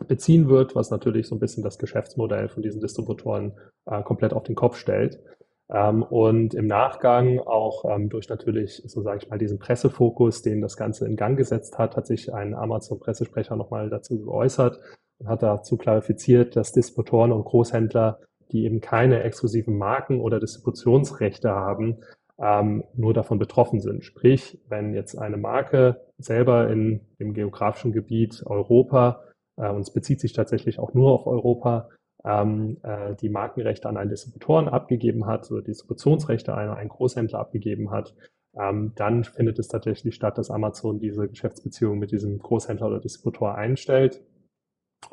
beziehen 0.08 0.50
wird, 0.50 0.76
was 0.76 0.90
natürlich 0.90 1.28
so 1.28 1.36
ein 1.36 1.40
bisschen 1.40 1.64
das 1.64 1.78
Geschäftsmodell 1.78 2.50
von 2.50 2.64
diesen 2.64 2.82
Distributoren 2.82 3.54
äh, 3.86 4.04
komplett 4.04 4.34
auf 4.34 4.44
den 4.44 4.56
Kopf 4.56 4.78
stellt. 4.78 5.20
Ähm, 5.72 6.04
und 6.04 6.54
im 6.54 6.68
Nachgang 6.68 7.40
auch 7.40 7.86
ähm, 7.86 8.10
durch 8.10 8.28
natürlich, 8.28 8.84
so 8.86 9.02
sage 9.02 9.20
ich 9.24 9.30
mal, 9.30 9.38
diesen 9.38 9.58
Pressefokus, 9.60 10.42
den 10.42 10.62
das 10.62 10.76
Ganze 10.76 11.06
in 11.06 11.16
Gang 11.16 11.38
gesetzt 11.38 11.78
hat, 11.78 11.96
hat 11.96 12.08
sich 12.08 12.34
ein 12.34 12.54
Amazon-Pressesprecher 12.54 13.56
nochmal 13.56 13.90
dazu 13.90 14.20
geäußert 14.20 14.80
und 15.20 15.28
hat 15.30 15.44
dazu 15.44 15.78
klarifiziert, 15.78 16.56
dass 16.56 16.74
Distributoren 16.74 17.32
und 17.32 17.46
Großhändler, 17.46 18.20
die 18.52 18.66
eben 18.66 18.82
keine 18.82 19.24
exklusiven 19.24 19.78
Marken 19.78 20.20
oder 20.20 20.42
Distributionsrechte 20.42 21.52
haben, 21.52 22.00
ähm, 22.38 22.84
nur 22.96 23.14
davon 23.14 23.40
betroffen 23.40 23.80
sind. 23.80 24.04
Sprich, 24.04 24.60
wenn 24.68 24.94
jetzt 24.94 25.18
eine 25.18 25.38
Marke 25.38 26.02
selber 26.18 26.70
in 26.70 27.02
dem 27.20 27.34
geografischen 27.34 27.94
Gebiet 27.94 28.44
Europa 28.46 29.24
und 29.70 29.82
es 29.82 29.92
bezieht 29.92 30.20
sich 30.20 30.34
tatsächlich 30.34 30.80
auch 30.80 30.94
nur 30.94 31.12
auf 31.12 31.28
Europa, 31.28 31.90
ähm, 32.24 32.78
äh, 32.84 33.16
die 33.16 33.30
Markenrechte 33.30 33.90
an 33.90 33.98
einen 33.98 34.10
Distributoren 34.10 34.68
abgegeben 34.68 35.26
hat 35.26 35.50
oder 35.52 35.62
Distributionsrechte 35.62 36.54
an 36.54 36.70
einen 36.70 36.90
Großhändler 36.90 37.40
abgegeben 37.40 37.92
hat, 37.92 38.14
ähm, 38.60 38.94
dann 38.96 39.24
findet 39.24 39.60
es 39.60 39.68
tatsächlich 39.68 40.16
statt, 40.16 40.38
dass 40.38 40.52
Amazon 40.52 41.00
diese 41.00 41.28
Geschäftsbeziehung 41.28 41.98
mit 42.00 42.12
diesem 42.12 42.38
Großhändler 42.40 42.88
oder 42.88 43.00
Distributor 43.00 43.56
einstellt. 43.56 44.22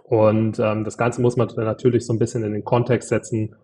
Und 0.04 0.58
ähm, 0.58 0.84
das 0.84 0.98
Ganze 0.98 1.22
muss 1.22 1.36
man 1.36 1.48
natürlich 1.56 2.04
so 2.04 2.12
ein 2.12 2.18
bisschen 2.18 2.44
in 2.44 2.52
den 2.52 2.64
Kontext 2.64 3.08
setzen, 3.08 3.54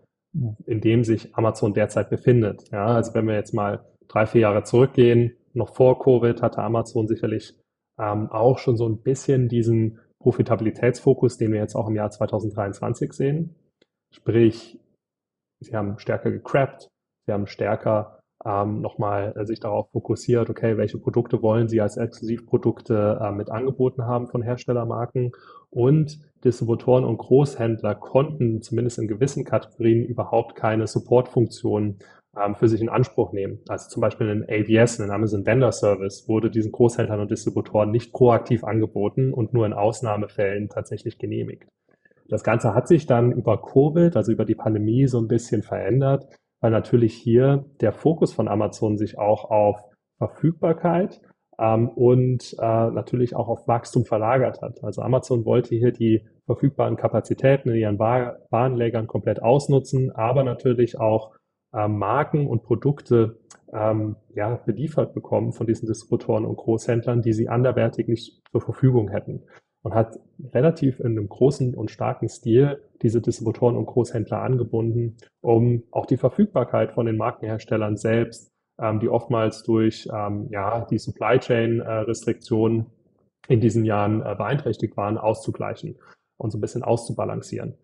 in 0.66 0.80
dem 0.80 1.04
sich 1.04 1.34
Amazon 1.34 1.74
derzeit 1.74 2.08
befindet. 2.10 2.70
Ja, 2.70 2.86
also 2.86 3.14
wenn 3.14 3.26
wir 3.26 3.34
jetzt 3.34 3.52
mal 3.52 3.84
drei, 4.08 4.26
vier 4.26 4.42
Jahre 4.42 4.62
zurückgehen, 4.64 5.36
noch 5.52 5.74
vor 5.74 5.98
Covid 5.98 6.40
hatte 6.42 6.62
Amazon 6.62 7.06
sicherlich 7.06 7.54
ähm, 7.98 8.30
auch 8.30 8.58
schon 8.58 8.76
so 8.76 8.88
ein 8.88 9.02
bisschen 9.02 9.48
diesen 9.48 10.00
Profitabilitätsfokus, 10.24 11.36
den 11.36 11.52
wir 11.52 11.60
jetzt 11.60 11.74
auch 11.74 11.86
im 11.86 11.96
Jahr 11.96 12.10
2023 12.10 13.12
sehen. 13.12 13.54
Sprich, 14.10 14.80
sie 15.60 15.76
haben 15.76 15.98
stärker 15.98 16.30
gecrappt, 16.30 16.88
sie 17.26 17.32
haben 17.32 17.46
stärker 17.46 18.20
ähm, 18.42 18.80
nochmal 18.80 19.34
äh, 19.36 19.44
sich 19.44 19.60
darauf 19.60 19.90
fokussiert, 19.90 20.48
okay, 20.48 20.78
welche 20.78 20.96
Produkte 20.96 21.42
wollen 21.42 21.68
sie 21.68 21.82
als 21.82 21.98
Exklusivprodukte 21.98 23.20
äh, 23.20 23.32
mit 23.32 23.50
angeboten 23.50 24.06
haben 24.06 24.26
von 24.26 24.40
Herstellermarken 24.40 25.32
und 25.68 26.18
Distributoren 26.42 27.04
und 27.04 27.18
Großhändler 27.18 27.94
konnten 27.94 28.62
zumindest 28.62 28.98
in 28.98 29.08
gewissen 29.08 29.44
Kategorien 29.44 30.06
überhaupt 30.06 30.56
keine 30.56 30.86
Supportfunktion 30.86 31.98
ähm, 32.42 32.54
für 32.54 32.68
sich 32.68 32.80
in 32.80 32.88
Anspruch 32.88 33.32
nehmen. 33.32 33.60
Also 33.68 33.88
zum 33.88 34.00
Beispiel 34.00 34.28
ein 34.30 34.44
AVS, 34.48 35.00
ein 35.00 35.10
Amazon 35.10 35.46
Vendor 35.46 35.72
Service, 35.72 36.28
wurde 36.28 36.50
diesen 36.50 36.72
Großhändlern 36.72 37.20
und 37.20 37.30
Distributoren 37.30 37.90
nicht 37.90 38.12
proaktiv 38.12 38.64
angeboten 38.64 39.32
und 39.32 39.52
nur 39.52 39.66
in 39.66 39.72
Ausnahmefällen 39.72 40.68
tatsächlich 40.68 41.18
genehmigt. 41.18 41.68
Das 42.28 42.42
Ganze 42.42 42.74
hat 42.74 42.88
sich 42.88 43.06
dann 43.06 43.32
über 43.32 43.60
Covid, 43.60 44.16
also 44.16 44.32
über 44.32 44.44
die 44.44 44.54
Pandemie, 44.54 45.06
so 45.06 45.18
ein 45.18 45.28
bisschen 45.28 45.62
verändert, 45.62 46.26
weil 46.60 46.70
natürlich 46.70 47.14
hier 47.14 47.66
der 47.80 47.92
Fokus 47.92 48.32
von 48.32 48.48
Amazon 48.48 48.96
sich 48.96 49.18
auch 49.18 49.50
auf 49.50 49.84
Verfügbarkeit 50.18 51.20
ähm, 51.58 51.88
und 51.88 52.56
äh, 52.58 52.90
natürlich 52.90 53.36
auch 53.36 53.48
auf 53.48 53.68
Wachstum 53.68 54.04
verlagert 54.04 54.62
hat. 54.62 54.82
Also 54.82 55.02
Amazon 55.02 55.44
wollte 55.44 55.74
hier 55.74 55.92
die 55.92 56.24
verfügbaren 56.46 56.96
Kapazitäten 56.96 57.70
in 57.70 57.76
ihren 57.76 57.98
Warenlägern 57.98 59.06
komplett 59.06 59.42
ausnutzen, 59.42 60.10
aber 60.10 60.44
natürlich 60.44 60.98
auch 60.98 61.32
Marken 61.88 62.46
und 62.46 62.62
Produkte 62.62 63.38
ähm, 63.74 64.16
ja, 64.34 64.54
beliefert 64.54 65.14
bekommen 65.14 65.52
von 65.52 65.66
diesen 65.66 65.86
Distributoren 65.86 66.44
und 66.44 66.56
Großhändlern, 66.56 67.22
die 67.22 67.32
sie 67.32 67.48
anderwertig 67.48 68.08
nicht 68.08 68.40
zur 68.50 68.60
Verfügung 68.60 69.08
hätten. 69.08 69.42
Und 69.82 69.94
hat 69.94 70.18
relativ 70.54 70.98
in 71.00 71.08
einem 71.08 71.28
großen 71.28 71.74
und 71.74 71.90
starken 71.90 72.28
Stil 72.28 72.80
diese 73.02 73.20
Distributoren 73.20 73.76
und 73.76 73.84
Großhändler 73.84 74.40
angebunden, 74.40 75.16
um 75.42 75.82
auch 75.90 76.06
die 76.06 76.16
Verfügbarkeit 76.16 76.92
von 76.92 77.04
den 77.04 77.18
Markenherstellern 77.18 77.98
selbst, 77.98 78.50
ähm, 78.80 79.00
die 79.00 79.10
oftmals 79.10 79.62
durch 79.62 80.08
ähm, 80.10 80.48
ja, 80.50 80.86
die 80.86 80.98
Supply 80.98 81.38
Chain 81.38 81.80
äh, 81.80 81.90
Restriktionen 81.90 82.86
in 83.46 83.60
diesen 83.60 83.84
Jahren 83.84 84.22
äh, 84.22 84.34
beeinträchtigt 84.34 84.96
waren, 84.96 85.18
auszugleichen 85.18 85.98
und 86.38 86.50
so 86.50 86.56
ein 86.56 86.62
bisschen 86.62 86.82
auszubalancieren. 86.82 87.74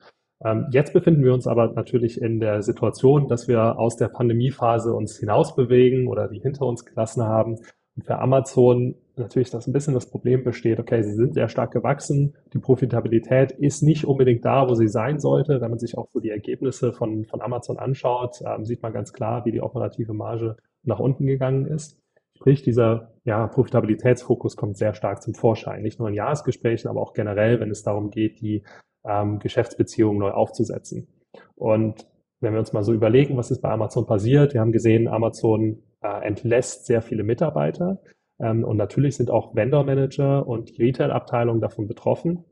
Ähm, 0.45 0.67
jetzt 0.71 0.93
befinden 0.93 1.23
wir 1.23 1.35
uns 1.35 1.47
aber 1.47 1.73
natürlich 1.73 2.21
in 2.21 2.41
der 2.41 2.63
Situation, 2.63 3.29
dass 3.29 3.49
wir 3.49 3.79
aus 3.79 3.97
der 3.97 4.09
Pandemiephase 4.09 4.93
uns 4.95 5.19
hinausbewegen 5.19 6.09
oder 6.09 6.29
die 6.29 6.41
hinter 6.41 6.67
uns 6.67 6.85
gelassen 6.85 7.23
haben. 7.25 7.59
Und 7.97 8.07
für 8.07 8.19
Amazon 8.19 8.95
natürlich 9.17 9.51
das 9.51 9.67
ein 9.67 9.73
bisschen 9.73 9.95
das 9.95 10.11
Problem 10.11 10.43
besteht, 10.43 10.81
okay, 10.81 11.03
sie 11.03 11.13
sind 11.13 11.35
sehr 11.35 11.49
stark 11.49 11.73
gewachsen, 11.73 12.35
die 12.55 12.59
Profitabilität 12.59 13.53
ist 13.53 13.83
nicht 13.83 14.07
unbedingt 14.07 14.45
da, 14.45 14.69
wo 14.69 14.75
sie 14.75 14.89
sein 14.89 15.19
sollte. 15.21 15.61
Wenn 15.61 15.71
man 15.71 15.79
sich 15.79 15.99
auch 15.99 16.09
so 16.11 16.21
die 16.21 16.31
Ergebnisse 16.31 16.93
von, 16.93 17.27
von 17.27 17.43
Amazon 17.43 17.79
anschaut, 17.79 18.41
ähm, 18.47 18.65
sieht 18.65 18.83
man 18.83 18.93
ganz 18.93 19.13
klar, 19.13 19.45
wie 19.45 19.53
die 19.53 19.61
operative 19.61 20.15
Marge 20.15 20.57
nach 20.83 20.99
unten 21.01 21.27
gegangen 21.27 21.67
ist. 21.67 21.99
Sprich, 22.37 22.63
dieser 22.63 23.13
ja, 23.25 23.47
Profitabilitätsfokus 23.47 24.57
kommt 24.57 24.79
sehr 24.79 24.95
stark 24.95 25.23
zum 25.23 25.35
Vorschein. 25.35 25.83
Nicht 25.83 25.99
nur 25.99 26.09
in 26.09 26.15
Jahresgesprächen, 26.15 26.89
aber 26.89 27.03
auch 27.03 27.13
generell, 27.13 27.61
wenn 27.61 27.71
es 27.71 27.83
darum 27.83 28.11
geht, 28.11 28.41
die 28.41 28.63
ähm, 29.05 29.39
Geschäftsbeziehungen 29.39 30.19
neu 30.19 30.31
aufzusetzen. 30.31 31.09
Und 31.57 32.07
wenn 32.41 32.53
wir 32.53 32.61
uns 32.61 32.73
mal 32.73 32.85
so 32.85 32.93
überlegen, 32.93 33.37
was 33.37 33.51
ist 33.51 33.61
bei 33.61 33.71
Amazon 33.71 34.07
passiert, 34.07 34.55
wir 34.55 34.61
haben 34.61 34.73
gesehen, 34.73 35.09
Amazon 35.09 35.83
äh, 36.03 36.27
entlässt 36.27 36.87
sehr 36.87 37.03
viele 37.03 37.23
Mitarbeiter 37.23 38.01
ähm, 38.41 38.65
und 38.65 38.77
natürlich 38.77 39.17
sind 39.17 39.31
auch 39.31 39.55
Vendor-Manager 39.55 40.47
und 40.47 40.71
die 40.71 40.83
Retail-Abteilung 40.83 41.61
davon 41.61 41.87
betroffen. 41.87 42.45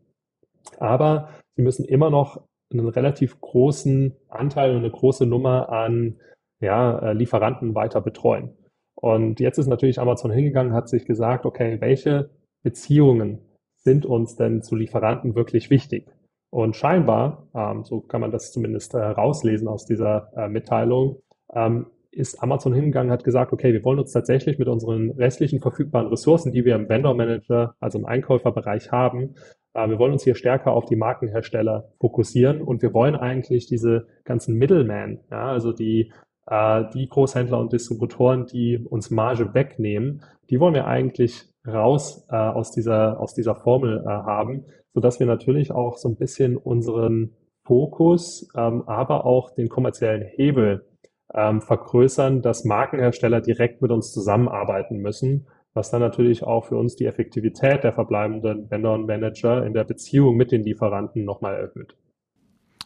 Aber 0.78 1.30
sie 1.56 1.62
müssen 1.62 1.84
immer 1.84 2.10
noch 2.10 2.42
einen 2.70 2.88
relativ 2.88 3.40
großen 3.40 4.14
Anteil 4.28 4.72
und 4.72 4.78
eine 4.78 4.90
große 4.90 5.24
Nummer 5.24 5.70
an 5.70 6.20
ja, 6.60 6.98
äh, 6.98 7.12
Lieferanten 7.14 7.74
weiter 7.74 8.00
betreuen. 8.00 8.54
Und 8.94 9.40
jetzt 9.40 9.58
ist 9.58 9.68
natürlich 9.68 10.00
Amazon 10.00 10.30
hingegangen, 10.30 10.74
hat 10.74 10.88
sich 10.88 11.06
gesagt, 11.06 11.46
okay, 11.46 11.80
welche 11.80 12.30
Beziehungen 12.62 13.38
sind 13.76 14.04
uns 14.04 14.36
denn 14.36 14.62
zu 14.62 14.74
Lieferanten 14.74 15.34
wirklich 15.34 15.70
wichtig? 15.70 16.10
Und 16.50 16.76
scheinbar, 16.76 17.48
ähm, 17.54 17.84
so 17.84 18.00
kann 18.00 18.20
man 18.20 18.30
das 18.30 18.52
zumindest 18.52 18.94
äh, 18.94 18.98
rauslesen 18.98 19.68
aus 19.68 19.84
dieser 19.84 20.30
äh, 20.36 20.48
Mitteilung, 20.48 21.20
ähm, 21.52 21.86
ist 22.10 22.42
Amazon 22.42 22.72
hingegangen, 22.72 23.12
hat 23.12 23.22
gesagt, 23.22 23.52
okay, 23.52 23.72
wir 23.72 23.84
wollen 23.84 23.98
uns 23.98 24.12
tatsächlich 24.12 24.58
mit 24.58 24.66
unseren 24.66 25.10
restlichen 25.10 25.60
verfügbaren 25.60 26.08
Ressourcen, 26.08 26.52
die 26.52 26.64
wir 26.64 26.74
im 26.74 26.88
Vendor 26.88 27.14
Manager, 27.14 27.74
also 27.80 27.98
im 27.98 28.06
Einkäuferbereich 28.06 28.90
haben, 28.90 29.34
äh, 29.78 29.88
wir 29.88 29.98
wollen 29.98 30.12
uns 30.12 30.24
hier 30.24 30.34
stärker 30.34 30.72
auf 30.72 30.86
die 30.86 30.96
Markenhersteller 30.96 31.92
fokussieren. 32.00 32.62
Und 32.62 32.82
wir 32.82 32.92
wollen 32.94 33.16
eigentlich 33.16 33.66
diese 33.66 34.06
ganzen 34.24 34.56
Middlemen, 34.56 35.20
ja, 35.30 35.50
also 35.50 35.72
die, 35.72 36.12
äh, 36.46 36.84
die 36.94 37.08
Großhändler 37.08 37.58
und 37.58 37.72
Distributoren, 37.72 38.46
die 38.46 38.78
uns 38.78 39.10
Marge 39.10 39.54
wegnehmen, 39.54 40.22
die 40.50 40.60
wollen 40.60 40.74
wir 40.74 40.86
eigentlich 40.86 41.44
raus 41.66 42.26
äh, 42.30 42.36
aus 42.36 42.70
dieser 42.70 43.20
aus 43.20 43.34
dieser 43.34 43.54
Formel 43.54 44.02
äh, 44.02 44.08
haben, 44.08 44.64
so 44.98 45.00
dass 45.00 45.20
wir 45.20 45.28
natürlich 45.28 45.70
auch 45.70 45.96
so 45.96 46.08
ein 46.08 46.16
bisschen 46.16 46.56
unseren 46.56 47.30
Fokus, 47.62 48.48
ähm, 48.56 48.82
aber 48.88 49.26
auch 49.26 49.54
den 49.54 49.68
kommerziellen 49.68 50.26
Hebel 50.26 50.88
ähm, 51.32 51.60
vergrößern, 51.60 52.42
dass 52.42 52.64
Markenhersteller 52.64 53.40
direkt 53.40 53.80
mit 53.80 53.92
uns 53.92 54.12
zusammenarbeiten 54.12 54.96
müssen, 54.96 55.46
was 55.72 55.92
dann 55.92 56.00
natürlich 56.00 56.42
auch 56.42 56.64
für 56.64 56.76
uns 56.76 56.96
die 56.96 57.04
Effektivität 57.04 57.84
der 57.84 57.92
verbleibenden 57.92 58.68
Vendor 58.72 58.94
und 58.94 59.06
Manager 59.06 59.64
in 59.64 59.72
der 59.72 59.84
Beziehung 59.84 60.36
mit 60.36 60.50
den 60.50 60.64
Lieferanten 60.64 61.24
nochmal 61.24 61.54
erhöht. 61.54 61.94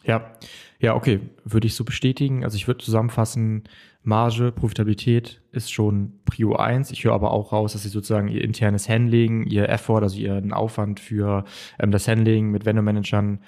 Ja, 0.03 0.33
ja, 0.77 0.95
okay, 0.95 1.19
würde 1.43 1.65
ich 1.65 1.73
so 1.73 1.83
bestätigen. 1.83 2.43
Also 2.43 2.57
ich 2.57 2.67
würde 2.67 2.83
zusammenfassen, 2.83 3.63
Marge, 4.03 4.51
Profitabilität 4.51 5.41
ist 5.53 5.71
schon 5.71 6.19
Prio 6.25 6.55
1. 6.55 6.91
Ich 6.91 7.05
höre 7.05 7.13
aber 7.13 7.31
auch 7.31 7.53
raus, 7.53 7.71
dass 7.71 7.83
sie 7.83 7.89
sozusagen 7.89 8.27
ihr 8.27 8.43
internes 8.43 8.89
Handling, 8.89 9.45
ihr 9.45 9.69
Effort, 9.69 10.01
also 10.01 10.19
ihren 10.19 10.51
Aufwand 10.51 10.99
für 10.99 11.45
ähm, 11.79 11.91
das 11.91 12.07
Handling 12.09 12.51
mit 12.51 12.65
Vendor-Managern 12.65 13.39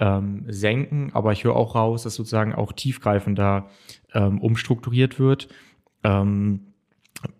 ähm, 0.00 0.44
senken. 0.48 1.10
Aber 1.14 1.30
ich 1.32 1.44
höre 1.44 1.54
auch 1.54 1.76
raus, 1.76 2.02
dass 2.02 2.16
sozusagen 2.16 2.54
auch 2.54 2.72
tiefgreifender 2.72 3.68
ähm, 4.12 4.40
umstrukturiert 4.40 5.20
wird. 5.20 5.48
Ähm, 6.02 6.70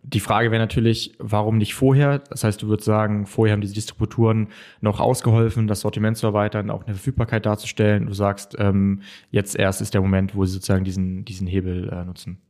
die 0.02 0.20
Frage 0.20 0.50
wäre 0.52 0.60
natürlich, 0.60 1.14
warum 1.18 1.58
nicht 1.58 1.74
vorher? 1.74 2.18
Das 2.18 2.44
heißt, 2.44 2.62
du 2.62 2.68
würdest 2.68 2.86
sagen, 2.86 3.26
vorher 3.26 3.54
haben 3.54 3.62
diese 3.62 3.74
Distributoren 3.74 4.48
noch 4.80 5.00
ausgeholfen, 5.00 5.66
das 5.66 5.80
Sortiment 5.80 6.18
zu 6.18 6.26
erweitern, 6.26 6.70
auch 6.70 6.84
eine 6.84 6.94
Verfügbarkeit 6.94 7.46
darzustellen. 7.46 8.06
Du 8.06 8.12
sagst, 8.12 8.56
ähm, 8.58 9.02
jetzt 9.30 9.56
erst 9.56 9.80
ist 9.80 9.94
der 9.94 10.02
Moment, 10.02 10.36
wo 10.36 10.44
sie 10.44 10.52
sozusagen 10.52 10.84
diesen, 10.84 11.24
diesen 11.24 11.46
Hebel 11.46 11.88
äh, 11.88 12.04
nutzen. 12.04 12.40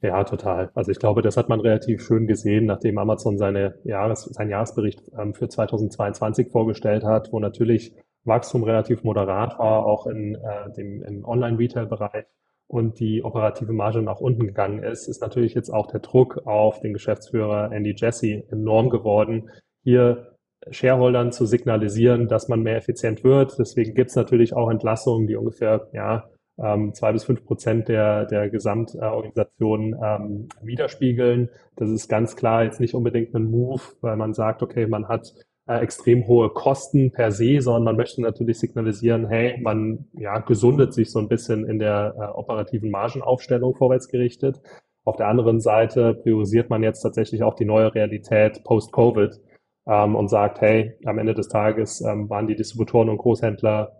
Ja, 0.00 0.24
total. 0.24 0.70
Also 0.74 0.90
ich 0.90 0.98
glaube, 0.98 1.22
das 1.22 1.36
hat 1.36 1.48
man 1.48 1.60
relativ 1.60 2.02
schön 2.02 2.26
gesehen, 2.26 2.66
nachdem 2.66 2.98
Amazon 2.98 3.38
seine 3.38 3.74
Jahres, 3.84 4.24
seinen 4.24 4.50
Jahresbericht 4.50 5.02
ähm, 5.18 5.34
für 5.34 5.48
2022 5.48 6.50
vorgestellt 6.50 7.04
hat, 7.04 7.32
wo 7.32 7.40
natürlich 7.40 7.94
Wachstum 8.24 8.62
relativ 8.62 9.04
moderat 9.04 9.58
war, 9.58 9.86
auch 9.86 10.06
in 10.06 10.34
äh, 10.34 10.72
dem 10.76 11.02
im 11.02 11.24
Online-Retail-Bereich 11.24 12.26
und 12.68 13.00
die 13.00 13.24
operative 13.24 13.72
Marge 13.72 14.02
nach 14.02 14.20
unten 14.20 14.46
gegangen 14.46 14.82
ist, 14.82 15.08
ist 15.08 15.22
natürlich 15.22 15.54
jetzt 15.54 15.70
auch 15.70 15.86
der 15.86 16.00
Druck 16.00 16.46
auf 16.46 16.80
den 16.80 16.92
Geschäftsführer 16.92 17.72
Andy 17.72 17.94
Jesse 17.96 18.44
enorm 18.50 18.90
geworden, 18.90 19.50
hier 19.82 20.36
Shareholdern 20.70 21.32
zu 21.32 21.46
signalisieren, 21.46 22.28
dass 22.28 22.48
man 22.48 22.62
mehr 22.62 22.76
effizient 22.76 23.24
wird. 23.24 23.58
Deswegen 23.58 23.94
gibt 23.94 24.10
es 24.10 24.16
natürlich 24.16 24.54
auch 24.54 24.70
Entlassungen, 24.70 25.26
die 25.26 25.36
ungefähr 25.36 25.88
ja, 25.92 26.28
ähm, 26.62 26.92
zwei 26.94 27.12
bis 27.12 27.24
fünf 27.24 27.44
Prozent 27.44 27.88
der, 27.88 28.26
der 28.26 28.50
Gesamtorganisation 28.50 29.96
ähm, 30.02 30.48
widerspiegeln. 30.62 31.50
Das 31.76 31.90
ist 31.90 32.08
ganz 32.08 32.36
klar 32.36 32.64
jetzt 32.64 32.80
nicht 32.80 32.94
unbedingt 32.94 33.34
ein 33.34 33.50
Move, 33.50 33.82
weil 34.00 34.16
man 34.16 34.34
sagt, 34.34 34.62
okay, 34.62 34.86
man 34.86 35.08
hat 35.08 35.32
äh, 35.66 35.78
extrem 35.80 36.26
hohe 36.26 36.50
Kosten 36.50 37.12
per 37.12 37.30
se, 37.30 37.60
sondern 37.60 37.84
man 37.84 37.96
möchte 37.96 38.22
natürlich 38.22 38.58
signalisieren, 38.58 39.28
hey, 39.28 39.60
man 39.60 40.06
ja, 40.14 40.38
gesundet 40.38 40.94
sich 40.94 41.10
so 41.10 41.18
ein 41.18 41.28
bisschen 41.28 41.68
in 41.68 41.78
der 41.78 42.14
äh, 42.18 42.38
operativen 42.38 42.90
Margenaufstellung 42.90 43.74
vorwärts 43.74 44.08
gerichtet. 44.08 44.60
Auf 45.04 45.16
der 45.16 45.28
anderen 45.28 45.60
Seite 45.60 46.14
priorisiert 46.14 46.70
man 46.70 46.82
jetzt 46.82 47.02
tatsächlich 47.02 47.42
auch 47.42 47.54
die 47.54 47.64
neue 47.64 47.94
Realität 47.94 48.64
post-Covid 48.64 49.40
ähm, 49.86 50.16
und 50.16 50.28
sagt, 50.28 50.60
hey, 50.60 50.94
am 51.04 51.18
Ende 51.18 51.34
des 51.34 51.48
Tages 51.48 52.00
ähm, 52.00 52.28
waren 52.28 52.46
die 52.46 52.56
Distributoren 52.56 53.08
und 53.08 53.18
Großhändler 53.18 53.97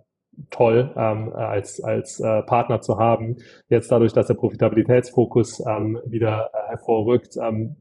toll 0.51 0.93
ähm, 0.97 1.33
als, 1.33 1.83
als 1.83 2.21
äh, 2.21 2.43
Partner 2.43 2.81
zu 2.81 2.99
haben. 2.99 3.37
Jetzt 3.69 3.91
dadurch, 3.91 4.13
dass 4.13 4.27
der 4.27 4.35
Profitabilitätsfokus 4.35 5.65
ähm, 5.67 6.01
wieder 6.07 6.51
äh, 6.53 6.71
hervorrückt, 6.71 7.37
ähm, 7.37 7.77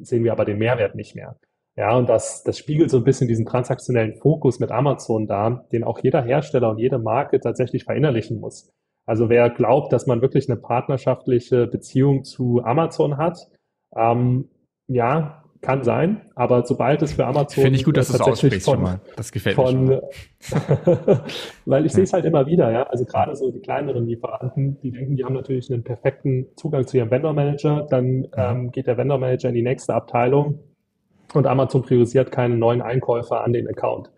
sehen 0.00 0.24
wir 0.24 0.32
aber 0.32 0.44
den 0.44 0.58
Mehrwert 0.58 0.94
nicht 0.94 1.14
mehr. 1.14 1.36
Ja, 1.74 1.96
und 1.96 2.08
das, 2.08 2.42
das 2.42 2.58
spiegelt 2.58 2.90
so 2.90 2.98
ein 2.98 3.04
bisschen 3.04 3.28
diesen 3.28 3.46
transaktionellen 3.46 4.14
Fokus 4.16 4.60
mit 4.60 4.70
Amazon 4.70 5.26
dar, 5.26 5.66
den 5.72 5.84
auch 5.84 5.98
jeder 6.00 6.22
Hersteller 6.22 6.70
und 6.70 6.78
jede 6.78 6.98
Marke 6.98 7.40
tatsächlich 7.40 7.84
verinnerlichen 7.84 8.40
muss. 8.40 8.70
Also 9.06 9.28
wer 9.30 9.48
glaubt, 9.50 9.92
dass 9.92 10.06
man 10.06 10.20
wirklich 10.20 10.48
eine 10.48 10.60
partnerschaftliche 10.60 11.66
Beziehung 11.66 12.24
zu 12.24 12.62
Amazon 12.62 13.16
hat, 13.16 13.38
ähm, 13.96 14.50
ja, 14.86 15.41
kann 15.62 15.84
sein, 15.84 16.20
aber 16.34 16.66
sobald 16.66 17.02
es 17.02 17.12
für 17.12 17.24
Amazon 17.24 17.62
finde 17.62 17.78
ich 17.78 17.84
gut, 17.84 17.96
dass 17.96 18.08
du 18.08 18.14
es 18.14 18.20
aussprichst 18.20 18.64
von, 18.64 18.74
schon 18.74 18.82
mal. 18.82 19.00
Das 19.16 19.30
gefällt 19.30 19.54
von, 19.54 19.84
mir 19.84 20.02
weil 21.66 21.86
ich 21.86 21.92
sehe 21.92 22.02
es 22.02 22.12
halt 22.12 22.24
immer 22.24 22.46
wieder, 22.46 22.70
ja. 22.72 22.82
Also 22.82 23.04
gerade 23.04 23.36
so 23.36 23.50
die 23.52 23.60
kleineren 23.60 24.06
Lieferanten, 24.06 24.80
die 24.80 24.90
denken, 24.90 25.16
die 25.16 25.24
haben 25.24 25.34
natürlich 25.34 25.72
einen 25.72 25.84
perfekten 25.84 26.48
Zugang 26.56 26.86
zu 26.86 26.96
ihrem 26.96 27.12
Vendor 27.12 27.32
Manager, 27.32 27.86
dann 27.88 28.26
ähm, 28.36 28.72
geht 28.72 28.88
der 28.88 28.96
Vendor 28.96 29.18
Manager 29.18 29.50
in 29.50 29.54
die 29.54 29.62
nächste 29.62 29.94
Abteilung 29.94 30.58
und 31.32 31.46
Amazon 31.46 31.82
priorisiert 31.82 32.32
keinen 32.32 32.58
neuen 32.58 32.82
Einkäufer 32.82 33.44
an 33.44 33.52
den 33.52 33.68
Account. 33.68 34.10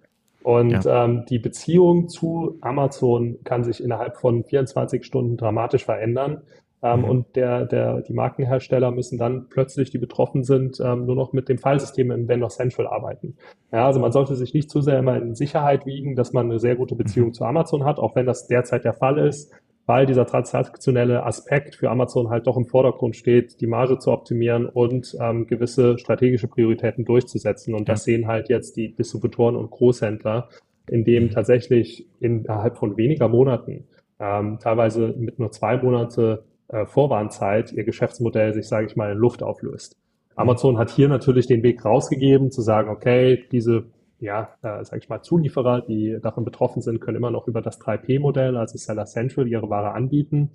Und 0.43 0.85
ja. 0.85 1.05
ähm, 1.05 1.25
die 1.29 1.39
Beziehung 1.39 2.09
zu 2.09 2.59
Amazon 2.63 3.39
kann 3.45 3.65
sich 3.65 3.83
innerhalb 3.83 4.17
von 4.17 4.45
24 4.45 5.05
Stunden 5.05 5.37
dramatisch 5.37 5.85
verändern. 5.85 6.43
Ähm, 6.85 7.00
mhm. 7.00 7.05
Und 7.07 7.37
der, 7.37 7.64
der, 7.64 8.03
die 8.03 8.12
Markenhersteller 8.12 8.91
müssen 8.91 9.17
dann 9.17 9.49
plötzlich, 9.49 9.91
die 9.91 9.97
betroffen 9.97 10.45
sind, 10.45 10.79
ähm, 10.81 11.07
nur 11.07 11.17
noch 11.17 11.33
mit 11.33 11.49
dem 11.49 11.57
Filesystem 11.57 12.11
in 12.11 12.29
Vendor 12.29 12.50
Central 12.50 12.87
arbeiten. 12.87 13.37
Ja, 13.73 13.87
also 13.87 14.00
man 14.00 14.12
sollte 14.12 14.37
sich 14.37 14.53
nicht 14.53 14.71
zu 14.71 14.83
sehr 14.83 14.99
immer 14.99 15.17
in 15.17 15.35
Sicherheit 15.35 15.87
wiegen, 15.87 16.14
dass 16.14 16.35
man 16.35 16.50
eine 16.50 16.59
sehr 16.59 16.76
gute 16.76 16.95
Beziehung 16.95 17.29
mhm. 17.29 17.33
zu 17.33 17.45
Amazon 17.47 17.85
hat, 17.85 17.99
auch 17.99 18.14
wenn 18.14 18.26
das 18.26 18.49
derzeit 18.49 18.85
der 18.85 18.93
Fall 18.93 19.17
ist, 19.17 19.50
weil 19.87 20.05
dieser 20.05 20.26
transaktionelle 20.26 21.25
Aspekt 21.25 21.75
für 21.75 21.91
Amazon 21.91 22.29
halt 22.29 22.47
doch 22.47 22.59
im 22.59 22.67
Vordergrund 22.67 23.17
steht, 23.17 23.62
die 23.62 23.67
Marge 23.67 23.99
zu 23.99 24.12
optimieren 24.12 24.67
und 24.67 25.17
ähm, 25.19 25.47
gewisse 25.47 25.97
strategische 25.97 26.49
Prioritäten 26.49 27.07
durchzusetzen. 27.07 27.75
Und 27.75 27.88
das 27.88 28.05
sehen 28.05 28.26
halt 28.26 28.50
jetzt 28.50 28.76
die 28.76 28.95
Distributoren 28.95 29.57
und 29.57 29.71
Großhändler, 29.71 30.50
in 30.91 31.05
dem 31.05 31.25
mhm. 31.25 31.31
tatsächlich 31.31 32.07
innerhalb 32.21 32.76
von 32.76 32.99
weniger 32.99 33.29
Monaten, 33.29 33.85
ähm, 34.21 34.59
teilweise 34.61 35.14
mit 35.17 35.38
nur 35.38 35.50
zwei 35.50 35.79
Monate 35.79 36.45
äh, 36.68 36.87
Vorwarnzeit 36.87 37.73
ihr 37.73 37.85
Geschäftsmodell 37.85 38.54
sich, 38.54 38.68
sage 38.68 38.87
ich 38.87 38.97
mal, 38.97 39.12
in 39.12 39.18
Luft 39.18 39.42
auflöst. 39.42 39.97
Amazon 40.37 40.78
hat 40.78 40.90
hier 40.90 41.09
natürlich 41.09 41.47
den 41.47 41.62
Weg 41.62 41.85
rausgegeben, 41.85 42.50
zu 42.50 42.62
sagen, 42.62 42.90
okay, 42.90 43.44
diese, 43.52 43.85
ja, 44.18 44.49
äh, 44.62 44.85
sage 44.85 44.99
ich 44.99 45.09
mal, 45.09 45.23
Zulieferer, 45.23 45.83
die 45.83 46.18
davon 46.21 46.44
betroffen 46.44 46.83
sind, 46.83 47.00
können 47.00 47.18
immer 47.18 47.30
noch 47.30 47.47
über 47.47 47.62
das 47.62 47.80
3P-Modell, 47.80 48.56
also 48.56 48.76
Seller 48.78 49.06
Central, 49.06 49.47
ihre 49.47 49.71
Ware 49.71 49.92
anbieten. 49.92 50.50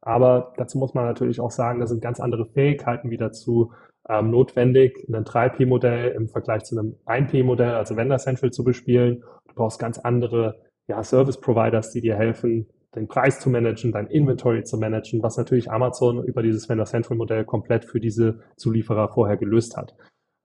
Aber 0.00 0.52
dazu 0.56 0.78
muss 0.78 0.94
man 0.94 1.06
natürlich 1.06 1.40
auch 1.40 1.50
sagen, 1.50 1.80
da 1.80 1.86
sind 1.86 2.02
ganz 2.02 2.20
andere 2.20 2.46
Fähigkeiten 2.46 3.10
wieder 3.10 3.32
zu 3.32 3.72
ähm, 4.08 4.30
notwendig, 4.30 5.06
ein 5.08 5.24
3P-Modell 5.24 6.12
im 6.12 6.28
Vergleich 6.28 6.64
zu 6.64 6.78
einem 6.78 6.96
1P-Modell, 7.06 7.74
also 7.74 7.96
Vendor 7.96 8.18
Central 8.18 8.52
zu 8.52 8.64
bespielen. 8.64 9.24
Du 9.48 9.54
brauchst 9.54 9.78
ganz 9.78 9.98
andere 9.98 10.60
ja, 10.86 11.02
Service-Providers, 11.02 11.90
die 11.90 12.02
dir 12.02 12.16
helfen, 12.16 12.68
den 12.94 13.08
Preis 13.08 13.40
zu 13.40 13.50
managen, 13.50 13.92
dein 13.92 14.06
Inventory 14.06 14.64
zu 14.64 14.78
managen, 14.78 15.22
was 15.22 15.36
natürlich 15.36 15.70
Amazon 15.70 16.24
über 16.24 16.42
dieses 16.42 16.68
Vendor 16.68 16.86
Central 16.86 17.16
Modell 17.16 17.44
komplett 17.44 17.84
für 17.84 18.00
diese 18.00 18.40
Zulieferer 18.56 19.08
vorher 19.08 19.36
gelöst 19.36 19.76
hat. 19.76 19.94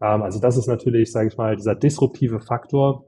Ähm, 0.02 0.22
also 0.22 0.40
das 0.40 0.58
ist 0.58 0.68
natürlich, 0.68 1.12
sage 1.12 1.28
ich 1.28 1.38
mal, 1.38 1.56
dieser 1.56 1.76
disruptive 1.76 2.40
Faktor. 2.40 3.06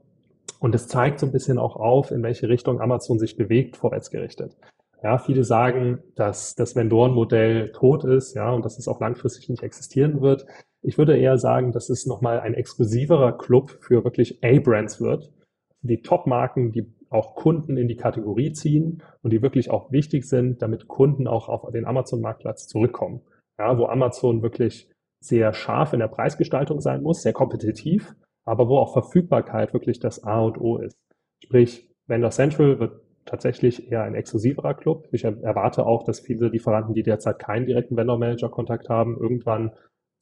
Und 0.58 0.74
es 0.74 0.86
zeigt 0.86 1.18
so 1.18 1.26
ein 1.26 1.32
bisschen 1.32 1.58
auch 1.58 1.76
auf, 1.76 2.10
in 2.10 2.22
welche 2.22 2.48
Richtung 2.48 2.80
Amazon 2.80 3.18
sich 3.18 3.36
bewegt, 3.36 3.76
vorwärtsgerichtet. 3.76 4.56
Ja, 5.02 5.18
viele 5.18 5.42
sagen, 5.42 5.98
dass 6.14 6.54
das 6.54 6.76
Vendoren-Modell 6.76 7.72
tot 7.72 8.04
ist, 8.04 8.34
ja, 8.34 8.52
und 8.52 8.64
dass 8.64 8.78
es 8.78 8.86
auch 8.86 9.00
langfristig 9.00 9.48
nicht 9.48 9.64
existieren 9.64 10.20
wird. 10.20 10.46
Ich 10.80 10.96
würde 10.96 11.18
eher 11.18 11.38
sagen, 11.38 11.72
dass 11.72 11.90
es 11.90 12.06
nochmal 12.06 12.38
ein 12.38 12.54
exklusiverer 12.54 13.36
Club 13.36 13.70
für 13.80 14.04
wirklich 14.04 14.38
A-Brands 14.44 15.00
wird. 15.00 15.32
Die 15.80 16.02
Top-Marken, 16.02 16.70
die 16.70 16.86
auch 17.12 17.34
Kunden 17.34 17.76
in 17.76 17.88
die 17.88 17.96
Kategorie 17.96 18.52
ziehen 18.52 19.02
und 19.22 19.32
die 19.32 19.42
wirklich 19.42 19.70
auch 19.70 19.92
wichtig 19.92 20.28
sind, 20.28 20.62
damit 20.62 20.88
Kunden 20.88 21.26
auch 21.26 21.48
auf 21.48 21.70
den 21.72 21.86
Amazon-Marktplatz 21.86 22.66
zurückkommen. 22.66 23.22
Ja, 23.58 23.78
wo 23.78 23.86
Amazon 23.86 24.42
wirklich 24.42 24.90
sehr 25.22 25.52
scharf 25.52 25.92
in 25.92 26.00
der 26.00 26.08
Preisgestaltung 26.08 26.80
sein 26.80 27.02
muss, 27.02 27.22
sehr 27.22 27.32
kompetitiv, 27.32 28.14
aber 28.44 28.68
wo 28.68 28.78
auch 28.78 28.92
Verfügbarkeit 28.92 29.72
wirklich 29.72 30.00
das 30.00 30.24
A 30.24 30.40
und 30.40 30.60
O 30.60 30.78
ist. 30.78 30.96
Sprich, 31.44 31.88
Vendor 32.06 32.30
Central 32.30 32.80
wird 32.80 33.00
tatsächlich 33.24 33.90
eher 33.90 34.02
ein 34.02 34.14
exklusiverer 34.14 34.74
Club. 34.74 35.08
Ich 35.12 35.24
erwarte 35.24 35.86
auch, 35.86 36.02
dass 36.02 36.20
viele 36.20 36.48
Lieferanten, 36.48 36.94
die 36.94 37.04
derzeit 37.04 37.38
keinen 37.38 37.66
direkten 37.66 37.96
Vendor 37.96 38.18
Manager 38.18 38.48
Kontakt 38.48 38.88
haben, 38.88 39.16
irgendwann 39.16 39.72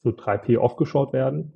zu 0.03 0.11
3P 0.11 0.59
aufgeschaut 0.59 1.13
werden. 1.13 1.53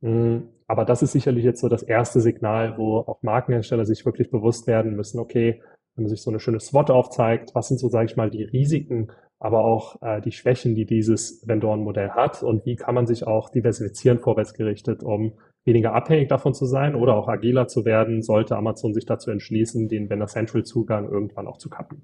Mm, 0.00 0.38
aber 0.66 0.84
das 0.84 1.02
ist 1.02 1.12
sicherlich 1.12 1.44
jetzt 1.44 1.60
so 1.60 1.68
das 1.68 1.82
erste 1.82 2.20
Signal, 2.20 2.76
wo 2.76 2.98
auch 2.98 3.22
Markenhersteller 3.22 3.84
sich 3.84 4.04
wirklich 4.04 4.30
bewusst 4.30 4.66
werden 4.66 4.96
müssen, 4.96 5.18
okay, 5.20 5.62
wenn 5.94 6.04
man 6.04 6.10
sich 6.10 6.22
so 6.22 6.30
eine 6.30 6.40
schöne 6.40 6.60
SWOT 6.60 6.90
aufzeigt, 6.90 7.54
was 7.54 7.68
sind 7.68 7.78
so, 7.78 7.88
sage 7.88 8.06
ich 8.06 8.16
mal, 8.16 8.30
die 8.30 8.44
Risiken, 8.44 9.10
aber 9.38 9.64
auch 9.64 10.00
äh, 10.02 10.20
die 10.20 10.32
Schwächen, 10.32 10.74
die 10.74 10.86
dieses 10.86 11.46
Vendorenmodell 11.46 12.10
hat 12.10 12.42
und 12.42 12.64
wie 12.66 12.76
kann 12.76 12.94
man 12.94 13.06
sich 13.06 13.26
auch 13.26 13.50
diversifizieren 13.50 14.18
vorwärtsgerichtet, 14.18 15.02
um 15.02 15.34
weniger 15.64 15.94
abhängig 15.94 16.28
davon 16.28 16.54
zu 16.54 16.64
sein 16.66 16.94
oder 16.94 17.16
auch 17.16 17.28
agiler 17.28 17.66
zu 17.66 17.84
werden, 17.84 18.22
sollte 18.22 18.56
Amazon 18.56 18.94
sich 18.94 19.04
dazu 19.04 19.30
entschließen, 19.30 19.88
den 19.88 20.08
Vendor 20.08 20.28
Central 20.28 20.64
Zugang 20.64 21.08
irgendwann 21.08 21.46
auch 21.46 21.58
zu 21.58 21.68
kappen. 21.68 22.02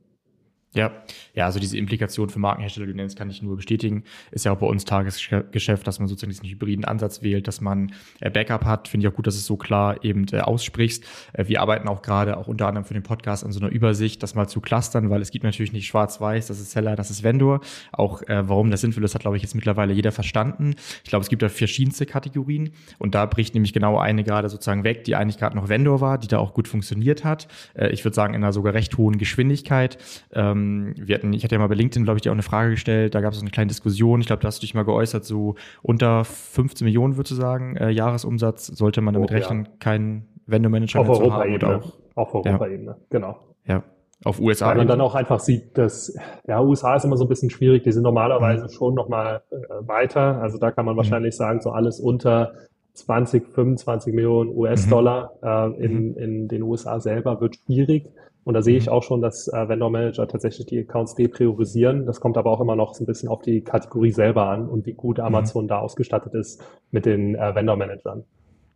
Ja, 0.75 0.91
ja, 1.35 1.45
also 1.45 1.61
diese 1.61 1.77
Implikation 1.77 2.31
für 2.31 2.39
Markenhersteller, 2.39 2.87
du 2.87 2.95
nennst, 2.95 3.19
kann 3.19 3.29
ich 3.29 3.43
nur 3.43 3.57
bestätigen. 3.57 4.05
Ist 4.31 4.47
ja 4.47 4.53
auch 4.53 4.59
bei 4.59 4.67
uns 4.67 4.87
Tagesgeschäft, 4.87 5.87
dass 5.87 5.99
man 5.99 6.09
sozusagen 6.09 6.31
diesen 6.31 6.49
hybriden 6.49 6.87
Ansatz 6.87 7.23
wählt, 7.23 7.47
dass 7.47 7.61
man 7.61 7.93
äh, 8.21 8.31
Backup 8.31 8.65
hat. 8.65 8.89
Finde 8.89 9.07
ich 9.07 9.13
auch 9.13 9.17
gut, 9.17 9.27
dass 9.27 9.35
es 9.35 9.45
so 9.45 9.59
klar 9.59 10.03
eben 10.03 10.27
äh, 10.33 10.41
aussprichst. 10.41 11.05
Äh, 11.35 11.47
wir 11.47 11.61
arbeiten 11.61 11.89
auch 11.89 12.01
gerade, 12.01 12.39
auch 12.39 12.49
unter 12.49 12.69
anderem 12.69 12.87
für 12.87 12.95
den 12.95 13.03
Podcast, 13.03 13.45
an 13.45 13.53
so 13.53 13.61
einer 13.61 13.69
Übersicht, 13.69 14.23
das 14.23 14.35
mal 14.35 14.49
zu 14.49 14.63
clustern, 14.63 15.11
weil 15.11 15.21
es 15.21 15.31
gibt 15.31 15.45
natürlich 15.45 15.75
nicht 15.75 15.87
schwarz-weiß, 15.87 16.47
das 16.47 16.59
ist 16.59 16.71
Seller, 16.71 16.97
das 16.97 17.11
ist 17.11 17.23
Vendor. 17.23 17.61
Auch 17.93 18.23
äh, 18.23 18.49
warum 18.49 18.71
das 18.71 18.81
sinnvoll 18.81 19.05
ist, 19.05 19.15
hat, 19.15 19.21
glaube 19.21 19.37
ich, 19.37 19.43
jetzt 19.43 19.55
mittlerweile 19.55 19.93
jeder 19.93 20.13
verstanden. 20.13 20.75
Ich 21.05 21.11
glaube, 21.11 21.23
es 21.23 21.29
gibt 21.29 21.43
da 21.43 21.51
verschiedenste 21.51 22.07
Kategorien 22.07 22.71
und 22.99 23.15
da 23.15 23.27
bricht 23.27 23.53
nämlich 23.53 23.75
genau 23.75 23.99
eine 23.99 24.25
gerade 24.25 24.49
sozusagen 24.49 24.85
weg, 24.85 25.05
die 25.05 25.17
eigentlich 25.17 25.37
gerade 25.37 25.55
noch 25.55 25.69
Vendor 25.69 26.01
war, 26.01 26.17
die 26.17 26.29
da 26.29 26.39
auch 26.39 26.55
gut 26.55 26.67
funktioniert 26.67 27.25
hat. 27.25 27.47
Äh, 27.75 27.91
ich 27.91 28.05
würde 28.07 28.15
sagen, 28.15 28.33
in 28.33 28.43
einer 28.43 28.55
sogar 28.55 28.73
recht 28.73 28.97
hohen 28.97 29.19
Geschwindigkeit. 29.19 29.99
Ähm, 30.33 30.62
ähm, 30.63 30.95
wir 30.97 31.15
hatten, 31.15 31.33
ich 31.33 31.45
hatte 31.45 31.55
ja 31.55 31.59
mal 31.59 31.69
bei 31.69 31.75
LinkedIn, 31.75 32.05
glaube 32.05 32.19
ich, 32.19 32.23
dir 32.23 32.31
auch 32.31 32.35
eine 32.35 32.43
Frage 32.43 32.71
gestellt, 32.71 33.15
da 33.15 33.21
gab 33.21 33.33
es 33.33 33.41
eine 33.41 33.51
kleine 33.51 33.69
Diskussion, 33.69 34.21
ich 34.21 34.27
glaube, 34.27 34.43
da 34.43 34.49
hast 34.49 34.59
du 34.59 34.63
dich 34.63 34.75
mal 34.75 34.85
geäußert, 34.85 35.25
so 35.25 35.55
unter 35.83 36.25
15 36.25 36.85
Millionen, 36.85 37.17
würdest 37.17 37.33
du 37.33 37.35
sagen, 37.37 37.77
äh, 37.77 37.91
Jahresumsatz, 37.91 38.67
sollte 38.67 39.01
man 39.01 39.15
damit 39.15 39.31
oh, 39.31 39.35
rechnen, 39.35 39.65
ja. 39.65 39.71
keinen 39.79 40.29
Vendor-Manager 40.47 41.01
auf 41.01 41.09
Europa-Ebene. 41.09 41.77
Auch, 41.77 41.93
auf 42.15 42.35
Europa-Ebene, 42.35 42.91
ja. 42.91 42.97
genau. 43.11 43.39
Ja, 43.67 43.83
auf 44.25 44.41
USA. 44.41 44.69
Weil 44.69 44.79
man 44.79 44.89
dann 44.89 45.01
auch 45.01 45.15
einfach 45.15 45.41
sieht, 45.41 45.77
dass, 45.77 46.17
ja, 46.47 46.61
USA 46.61 46.97
ist 46.97 47.05
immer 47.05 47.17
so 47.17 47.25
ein 47.25 47.29
bisschen 47.29 47.51
schwierig, 47.51 47.83
die 47.83 47.93
sind 47.93 48.03
normalerweise 48.03 48.65
mhm. 48.65 48.71
schon 48.71 48.95
nochmal 48.95 49.43
äh, 49.51 49.57
weiter, 49.81 50.41
also 50.41 50.59
da 50.59 50.71
kann 50.71 50.85
man 50.85 50.95
mhm. 50.95 50.99
wahrscheinlich 50.99 51.37
sagen, 51.37 51.61
so 51.61 51.71
alles 51.71 52.01
unter 52.01 52.53
20, 52.95 53.49
25 53.55 54.13
Millionen 54.13 54.51
US-Dollar 54.55 55.33
mhm. 55.41 55.75
äh, 55.81 55.85
in, 55.85 56.09
mhm. 56.11 56.17
in 56.17 56.49
den 56.49 56.63
USA 56.63 57.01
selber 57.01 57.41
wird 57.41 57.57
schwierig. 57.57 58.07
Und 58.45 58.55
da 58.55 58.63
sehe 58.63 58.77
ich 58.77 58.87
mhm. 58.87 58.93
auch 58.93 59.03
schon, 59.03 59.21
dass 59.21 59.49
äh, 59.49 59.69
Vendor 59.69 59.91
Manager 59.91 60.27
tatsächlich 60.27 60.67
die 60.67 60.81
Accounts 60.81 61.15
depriorisieren. 61.15 62.07
Das 62.07 62.21
kommt 62.21 62.37
aber 62.37 62.51
auch 62.51 62.61
immer 62.61 62.77
noch 62.77 62.95
so 62.95 63.05
ein 63.05 63.07
bisschen 63.07 63.29
auf 63.29 63.43
die 63.43 63.63
Kategorie 63.63 64.11
selber 64.11 64.49
an 64.49 64.69
und 64.69 64.87
wie 64.87 64.95
gut 64.95 65.19
mhm. 65.19 65.25
Amazon 65.25 65.65
mhm. 65.65 65.69
da 65.69 65.79
ausgestattet 65.79 66.35
ist 66.35 66.63
mit 66.91 67.07
den 67.07 67.35
äh, 67.35 67.55
Vendor 67.55 67.77
Managern. 67.77 68.25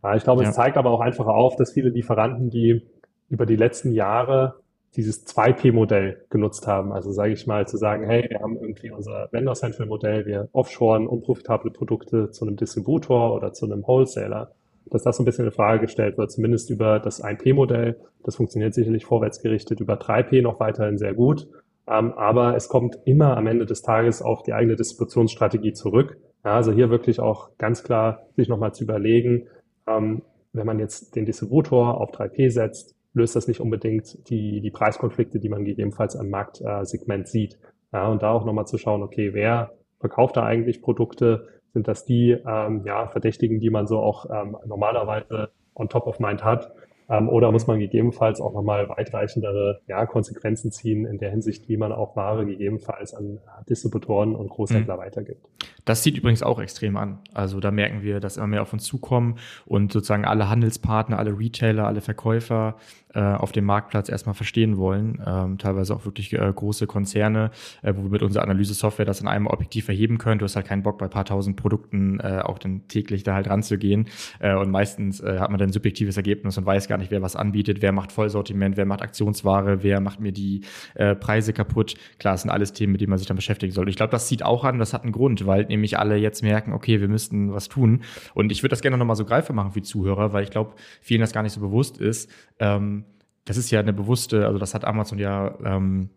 Ja, 0.03 0.15
ich 0.15 0.23
glaube, 0.23 0.43
ja. 0.43 0.49
es 0.49 0.55
zeigt 0.55 0.77
aber 0.77 0.91
auch 0.91 1.01
einfach 1.01 1.27
auf, 1.27 1.55
dass 1.55 1.73
viele 1.73 1.89
Lieferanten, 1.89 2.49
die 2.49 2.83
über 3.29 3.45
die 3.45 3.55
letzten 3.55 3.91
Jahre 3.91 4.55
dieses 4.95 5.27
2P-Modell 5.27 6.25
genutzt 6.29 6.65
haben. 6.65 6.93
Also 6.93 7.11
sage 7.11 7.33
ich 7.33 7.45
mal 7.45 7.67
zu 7.67 7.77
sagen, 7.77 8.05
hey, 8.05 8.25
wir 8.29 8.39
haben 8.39 8.57
irgendwie 8.57 8.89
unser 8.89 9.27
Vendor 9.31 9.55
Central 9.55 9.87
Modell, 9.87 10.25
wir 10.25 10.49
offshoren 10.53 11.07
unprofitable 11.07 11.71
Produkte 11.71 12.31
zu 12.31 12.45
einem 12.45 12.55
Distributor 12.55 13.35
oder 13.35 13.53
zu 13.53 13.65
einem 13.65 13.85
Wholesaler 13.85 14.53
dass 14.91 15.03
das 15.03 15.17
so 15.17 15.23
ein 15.23 15.25
bisschen 15.25 15.45
in 15.45 15.51
Frage 15.51 15.81
gestellt 15.81 16.17
wird, 16.17 16.31
zumindest 16.31 16.69
über 16.69 16.99
das 16.99 17.23
1P-Modell. 17.23 17.99
Das 18.23 18.35
funktioniert 18.35 18.73
sicherlich 18.73 19.05
vorwärtsgerichtet 19.05 19.79
über 19.79 19.95
3P 19.95 20.41
noch 20.41 20.59
weiterhin 20.59 20.97
sehr 20.97 21.13
gut. 21.13 21.47
Ähm, 21.87 22.13
aber 22.13 22.55
es 22.55 22.67
kommt 22.67 22.97
immer 23.05 23.37
am 23.37 23.47
Ende 23.47 23.65
des 23.65 23.81
Tages 23.81 24.21
auf 24.21 24.43
die 24.43 24.53
eigene 24.53 24.75
Distributionsstrategie 24.75 25.73
zurück. 25.73 26.17
Also 26.43 26.71
hier 26.71 26.89
wirklich 26.89 27.19
auch 27.19 27.49
ganz 27.57 27.83
klar 27.83 28.27
sich 28.35 28.49
nochmal 28.49 28.73
zu 28.73 28.83
überlegen, 28.83 29.47
ähm, 29.87 30.21
wenn 30.53 30.65
man 30.65 30.79
jetzt 30.79 31.15
den 31.15 31.25
Distributor 31.25 31.99
auf 31.99 32.11
3P 32.11 32.49
setzt, 32.49 32.95
löst 33.13 33.35
das 33.35 33.47
nicht 33.47 33.59
unbedingt 33.59 34.29
die, 34.29 34.61
die 34.61 34.71
Preiskonflikte, 34.71 35.39
die 35.39 35.49
man 35.49 35.65
gegebenenfalls 35.65 36.15
am 36.15 36.29
Marktsegment 36.29 37.27
sieht. 37.27 37.57
Und 37.91 38.21
da 38.21 38.31
auch 38.31 38.45
nochmal 38.45 38.67
zu 38.67 38.77
schauen, 38.77 39.01
okay, 39.01 39.33
wer 39.33 39.71
verkauft 39.99 40.37
da 40.37 40.43
eigentlich 40.43 40.81
Produkte, 40.81 41.47
sind 41.77 41.87
das 41.87 42.05
die 42.05 42.31
ähm, 42.31 42.81
ja, 42.85 43.07
Verdächtigen, 43.07 43.59
die 43.59 43.69
man 43.69 43.85
so 43.85 43.99
auch 43.99 44.25
ähm, 44.31 44.57
normalerweise 44.65 45.49
on 45.75 45.89
top 45.89 46.07
of 46.07 46.19
mind 46.19 46.43
hat. 46.43 46.71
Ähm, 47.07 47.29
oder 47.29 47.51
muss 47.51 47.67
man 47.67 47.79
gegebenenfalls 47.79 48.41
auch 48.41 48.51
nochmal 48.51 48.89
weitreichendere 48.89 49.81
ja, 49.87 50.07
Konsequenzen 50.07 50.71
ziehen 50.71 51.05
in 51.05 51.19
der 51.19 51.29
Hinsicht, 51.29 51.69
wie 51.69 51.77
man 51.77 51.91
auch 51.91 52.15
Ware 52.15 52.47
gegebenenfalls 52.47 53.13
an 53.13 53.39
Distributoren 53.69 54.35
und 54.35 54.49
Großhändler 54.49 54.95
mhm. 54.95 54.99
weitergibt? 54.99 55.47
Das 55.85 56.01
zieht 56.01 56.17
übrigens 56.17 56.41
auch 56.41 56.59
extrem 56.59 56.97
an. 56.97 57.19
Also 57.33 57.59
da 57.59 57.69
merken 57.69 58.01
wir, 58.01 58.19
dass 58.19 58.37
immer 58.37 58.47
mehr 58.47 58.63
auf 58.63 58.73
uns 58.73 58.83
zukommen 58.83 59.37
und 59.67 59.93
sozusagen 59.93 60.25
alle 60.25 60.49
Handelspartner, 60.49 61.19
alle 61.19 61.37
Retailer, 61.37 61.85
alle 61.85 62.01
Verkäufer 62.01 62.75
äh, 63.17 63.21
auf 63.21 63.51
dem 63.51 63.65
Marktplatz 63.65 64.09
erstmal 64.09 64.35
verstehen 64.35 64.77
wollen. 64.77 65.19
Ähm, 65.25 65.57
teilweise 65.57 65.95
auch 65.95 66.05
wirklich 66.05 66.33
äh, 66.33 66.53
große 66.53 66.85
Konzerne, 66.85 67.49
äh, 67.81 67.93
wo 67.95 68.03
wir 68.03 68.11
mit 68.11 68.21
unserer 68.21 68.43
Analyse-Software 68.43 69.05
das 69.05 69.21
in 69.21 69.27
einem 69.27 69.47
Objektiv 69.47 69.89
erheben 69.89 70.19
können. 70.19 70.37
Du 70.37 70.45
hast 70.45 70.55
halt 70.55 70.67
keinen 70.67 70.83
Bock, 70.83 70.99
bei 70.99 71.07
paar 71.07 71.25
tausend 71.25 71.57
Produkten 71.57 72.19
äh, 72.19 72.41
auch 72.43 72.59
dann 72.59 72.87
täglich 72.87 73.23
da 73.23 73.33
halt 73.33 73.49
ranzugehen. 73.49 74.05
Äh, 74.39 74.55
und 74.55 74.69
meistens 74.69 75.19
äh, 75.19 75.39
hat 75.39 75.49
man 75.49 75.57
dann 75.57 75.69
ein 75.69 75.73
subjektives 75.73 76.15
Ergebnis 76.15 76.59
und 76.59 76.67
weiß 76.67 76.87
gar 76.87 76.99
nicht, 76.99 77.09
wer 77.09 77.23
was 77.23 77.35
anbietet, 77.35 77.81
wer 77.81 77.91
macht 77.91 78.11
Vollsortiment, 78.11 78.77
wer 78.77 78.85
macht 78.85 79.01
Aktionsware, 79.01 79.81
wer 79.81 79.99
macht 79.99 80.19
mir 80.19 80.31
die 80.31 80.61
äh, 80.93 81.15
Preise 81.15 81.53
kaputt. 81.53 81.95
Klar, 82.19 82.35
das 82.35 82.43
sind 82.43 82.51
alles 82.51 82.73
Themen, 82.73 82.91
mit 82.91 83.01
denen 83.01 83.09
man 83.09 83.17
sich 83.17 83.27
dann 83.27 83.35
beschäftigen 83.35 83.73
sollte. 83.73 83.89
Ich 83.89 83.97
glaube, 83.97 84.11
das 84.11 84.27
zieht 84.27 84.43
auch 84.43 84.63
an, 84.63 84.77
das 84.77 84.93
hat 84.93 85.01
einen 85.01 85.11
Grund, 85.11 85.47
weil 85.47 85.65
nämlich 85.65 85.97
alle 85.97 86.17
jetzt 86.17 86.43
merken, 86.43 86.71
okay, 86.71 87.01
wir 87.01 87.07
müssten 87.07 87.51
was 87.51 87.67
tun. 87.67 88.03
Und 88.35 88.51
ich 88.51 88.61
würde 88.61 88.73
das 88.73 88.81
gerne 88.81 88.97
nochmal 88.97 89.15
so 89.15 89.25
greifbar 89.25 89.55
machen 89.55 89.71
für 89.71 89.81
die 89.81 89.87
Zuhörer, 89.87 90.33
weil 90.33 90.43
ich 90.43 90.51
glaube, 90.51 90.75
vielen 91.01 91.21
das 91.21 91.33
gar 91.33 91.41
nicht 91.41 91.53
so 91.53 91.61
bewusst 91.61 91.97
ist. 91.97 92.29
Ähm, 92.59 93.05
das 93.47 93.57
ist 93.57 93.71
ja 93.71 93.79
eine 93.79 93.93
bewusste, 93.93 94.45
also 94.45 94.59
das 94.59 94.73
hat 94.73 94.85
Amazon 94.85 95.17
ja 95.19 95.55
ähm, 95.63 96.09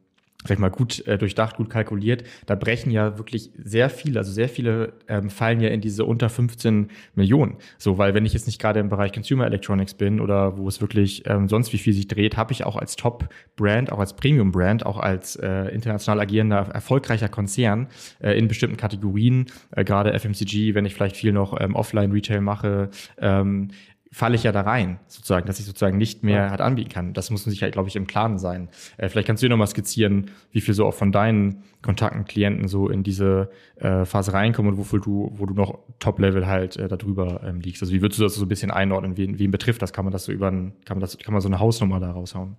sag 0.44 0.52
ich 0.52 0.58
mal, 0.58 0.70
gut 0.70 1.06
äh, 1.06 1.18
durchdacht, 1.18 1.56
gut 1.56 1.68
kalkuliert, 1.68 2.24
da 2.46 2.54
brechen 2.54 2.90
ja 2.90 3.18
wirklich 3.18 3.50
sehr 3.62 3.90
viele, 3.90 4.20
also 4.20 4.32
sehr 4.32 4.48
viele 4.48 4.94
ähm, 5.06 5.28
fallen 5.28 5.60
ja 5.60 5.68
in 5.68 5.82
diese 5.82 6.04
unter 6.04 6.30
15 6.30 6.88
Millionen. 7.14 7.56
So, 7.76 7.98
weil 7.98 8.14
wenn 8.14 8.24
ich 8.24 8.32
jetzt 8.32 8.46
nicht 8.46 8.60
gerade 8.60 8.80
im 8.80 8.88
Bereich 8.88 9.12
Consumer 9.12 9.46
Electronics 9.46 9.94
bin 9.94 10.18
oder 10.18 10.56
wo 10.56 10.66
es 10.66 10.80
wirklich 10.80 11.24
ähm, 11.26 11.48
sonst 11.48 11.72
wie 11.74 11.78
viel 11.78 11.92
sich 11.92 12.08
dreht, 12.08 12.38
habe 12.38 12.52
ich 12.52 12.64
auch 12.64 12.76
als 12.76 12.96
Top-Brand, 12.96 13.92
auch 13.92 13.98
als 13.98 14.14
Premium-Brand, 14.16 14.86
auch 14.86 14.98
als 14.98 15.36
äh, 15.36 15.74
international 15.74 16.20
agierender, 16.20 16.68
erfolgreicher 16.72 17.28
Konzern 17.28 17.88
äh, 18.20 18.38
in 18.38 18.48
bestimmten 18.48 18.78
Kategorien, 18.78 19.46
äh, 19.72 19.84
gerade 19.84 20.18
FMCG, 20.18 20.74
wenn 20.74 20.86
ich 20.86 20.94
vielleicht 20.94 21.16
viel 21.16 21.32
noch 21.32 21.60
ähm, 21.60 21.74
Offline-Retail 21.74 22.40
mache, 22.40 22.88
ähm, 23.18 23.68
falle 24.12 24.34
ich 24.34 24.42
ja 24.42 24.50
da 24.50 24.62
rein, 24.62 24.98
sozusagen, 25.06 25.46
dass 25.46 25.60
ich 25.60 25.66
sozusagen 25.66 25.96
nicht 25.96 26.24
mehr 26.24 26.50
halt 26.50 26.60
anbieten 26.60 26.90
kann. 26.90 27.12
Das 27.12 27.30
muss 27.30 27.46
man 27.46 27.52
sich 27.52 27.62
halt, 27.62 27.74
glaube 27.74 27.88
ich, 27.88 27.94
im 27.94 28.08
Klaren 28.08 28.38
sein. 28.38 28.68
Äh, 28.96 29.08
vielleicht 29.08 29.28
kannst 29.28 29.42
du 29.42 29.46
dir 29.46 29.50
nochmal 29.50 29.68
skizzieren, 29.68 30.32
wie 30.50 30.60
viel 30.60 30.74
so 30.74 30.84
auch 30.84 30.94
von 30.94 31.12
deinen 31.12 31.62
Kontakten, 31.80 32.24
Klienten 32.24 32.66
so 32.66 32.88
in 32.88 33.04
diese 33.04 33.50
äh, 33.76 34.04
Phase 34.04 34.32
reinkommen 34.32 34.72
und 34.72 34.78
wofür 34.78 35.00
du, 35.00 35.32
wo 35.36 35.46
du 35.46 35.54
noch 35.54 35.78
Top-Level 36.00 36.46
halt 36.48 36.76
äh, 36.76 36.88
darüber 36.88 37.42
ähm, 37.44 37.60
liegst. 37.60 37.82
Also 37.82 37.94
wie 37.94 38.02
würdest 38.02 38.18
du 38.18 38.24
das 38.24 38.34
so 38.34 38.44
ein 38.44 38.48
bisschen 38.48 38.72
einordnen? 38.72 39.16
Wen, 39.16 39.38
wen 39.38 39.52
betrifft 39.52 39.80
das? 39.80 39.92
Kann 39.92 40.04
man 40.04 40.12
das 40.12 40.24
so 40.24 40.32
über 40.32 40.48
ein, 40.50 40.72
kann 40.84 40.96
man 40.96 41.00
das, 41.00 41.16
kann 41.16 41.32
man 41.32 41.40
so 41.40 41.48
eine 41.48 41.60
Hausnummer 41.60 42.00
da 42.00 42.10
raushauen? 42.10 42.56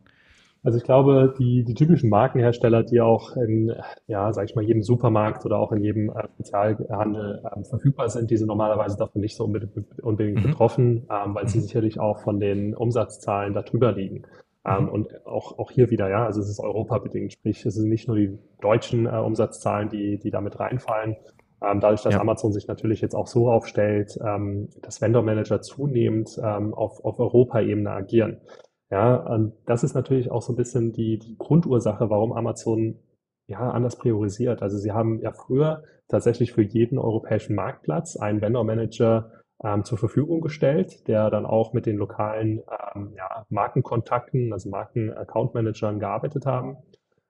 Also 0.64 0.78
ich 0.78 0.84
glaube, 0.84 1.34
die, 1.40 1.64
die 1.64 1.74
typischen 1.74 2.10
Markenhersteller, 2.10 2.84
die 2.84 3.02
auch 3.02 3.36
in, 3.36 3.74
ja, 4.06 4.32
sag 4.32 4.46
ich 4.46 4.56
mal, 4.56 4.64
jedem 4.64 4.84
Supermarkt 4.84 5.44
oder 5.44 5.58
auch 5.58 5.72
in 5.72 5.84
jedem 5.84 6.10
äh, 6.10 6.28
Spezialhandel 6.36 7.44
ähm, 7.56 7.66
verfügbar 7.66 8.10
sind, 8.10 8.30
die 8.30 8.38
sind 8.38 8.48
normalerweise 8.48 8.96
davon 8.96 9.22
nicht 9.22 9.36
so 9.36 9.46
unbedingt, 9.46 10.00
unbedingt 10.04 10.38
mhm. 10.38 10.50
betroffen, 10.50 11.08
ähm, 11.10 11.34
weil 11.34 11.48
sie 11.48 11.58
mhm. 11.58 11.64
sicherlich 11.64 12.00
auch 12.00 12.20
von 12.20 12.40
den 12.40 12.76
Umsatzzahlen 12.76 13.56
darüber 13.56 13.92
liegen. 13.92 14.24
Ähm, 14.64 14.84
mhm. 14.84 14.90
und 14.90 15.26
auch, 15.26 15.58
auch 15.58 15.72
hier 15.72 15.90
wieder, 15.90 16.08
ja, 16.10 16.26
also 16.26 16.40
es 16.40 16.48
ist 16.48 16.60
europabedingt, 16.60 17.34
sprich, 17.34 17.66
es 17.66 17.74
sind 17.74 17.90
nicht 17.90 18.08
nur 18.08 18.18
die 18.18 18.38
deutschen 18.62 19.08
äh, 19.08 19.18
Umsatzzahlen, 19.18 19.90
die, 19.90 20.20
die 20.20 20.30
damit 20.30 20.60
reinfallen. 20.60 21.16
Ähm, 21.64 21.80
dadurch, 21.80 22.04
dass 22.04 22.14
ja. 22.14 22.22
Amazon 22.22 22.54
sich 22.54 22.68
natürlich 22.68 23.02
jetzt 23.02 23.16
auch 23.16 23.28
so 23.28 23.50
aufstellt, 23.50 24.20
ähm, 24.24 24.70
dass 24.84 25.02
Vendor 25.02 25.24
Manager 25.24 25.62
zunehmend 25.62 26.40
ähm, 26.44 26.76
auf, 26.76 27.04
auf 27.04 27.20
Europaebene 27.20 27.90
agieren. 27.90 28.42
Ja, 28.92 29.16
und 29.16 29.54
das 29.66 29.84
ist 29.84 29.96
natürlich 29.96 30.30
auch 30.30 30.42
so 30.42 30.52
ein 30.52 30.58
bisschen 30.58 30.92
die, 30.92 31.18
die 31.18 31.38
Grundursache, 31.38 32.10
warum 32.10 32.34
Amazon 32.34 33.00
ja 33.48 33.72
anders 33.72 33.96
priorisiert. 33.96 34.62
Also 34.62 34.78
sie 34.78 34.92
haben 34.92 35.22
ja 35.22 35.32
früher 35.32 35.84
tatsächlich 36.10 36.52
für 36.52 36.62
jeden 36.62 37.00
europäischen 37.00 37.56
Marktplatz 37.56 38.18
einen 38.18 38.42
Vendor 38.42 38.66
Manager 38.66 39.32
ähm, 39.64 39.86
zur 39.86 39.98
Verfügung 39.98 40.42
gestellt, 40.42 41.08
der 41.08 41.30
dann 41.30 41.46
auch 41.46 41.72
mit 41.72 41.86
den 41.86 41.96
lokalen 41.98 42.64
ähm, 42.96 43.14
ja, 43.16 43.46
Markenkontakten, 43.50 44.52
also 44.52 44.70
Marken-Account-Managern 44.70 46.00
gearbeitet 46.00 46.46
haben. 46.46 46.78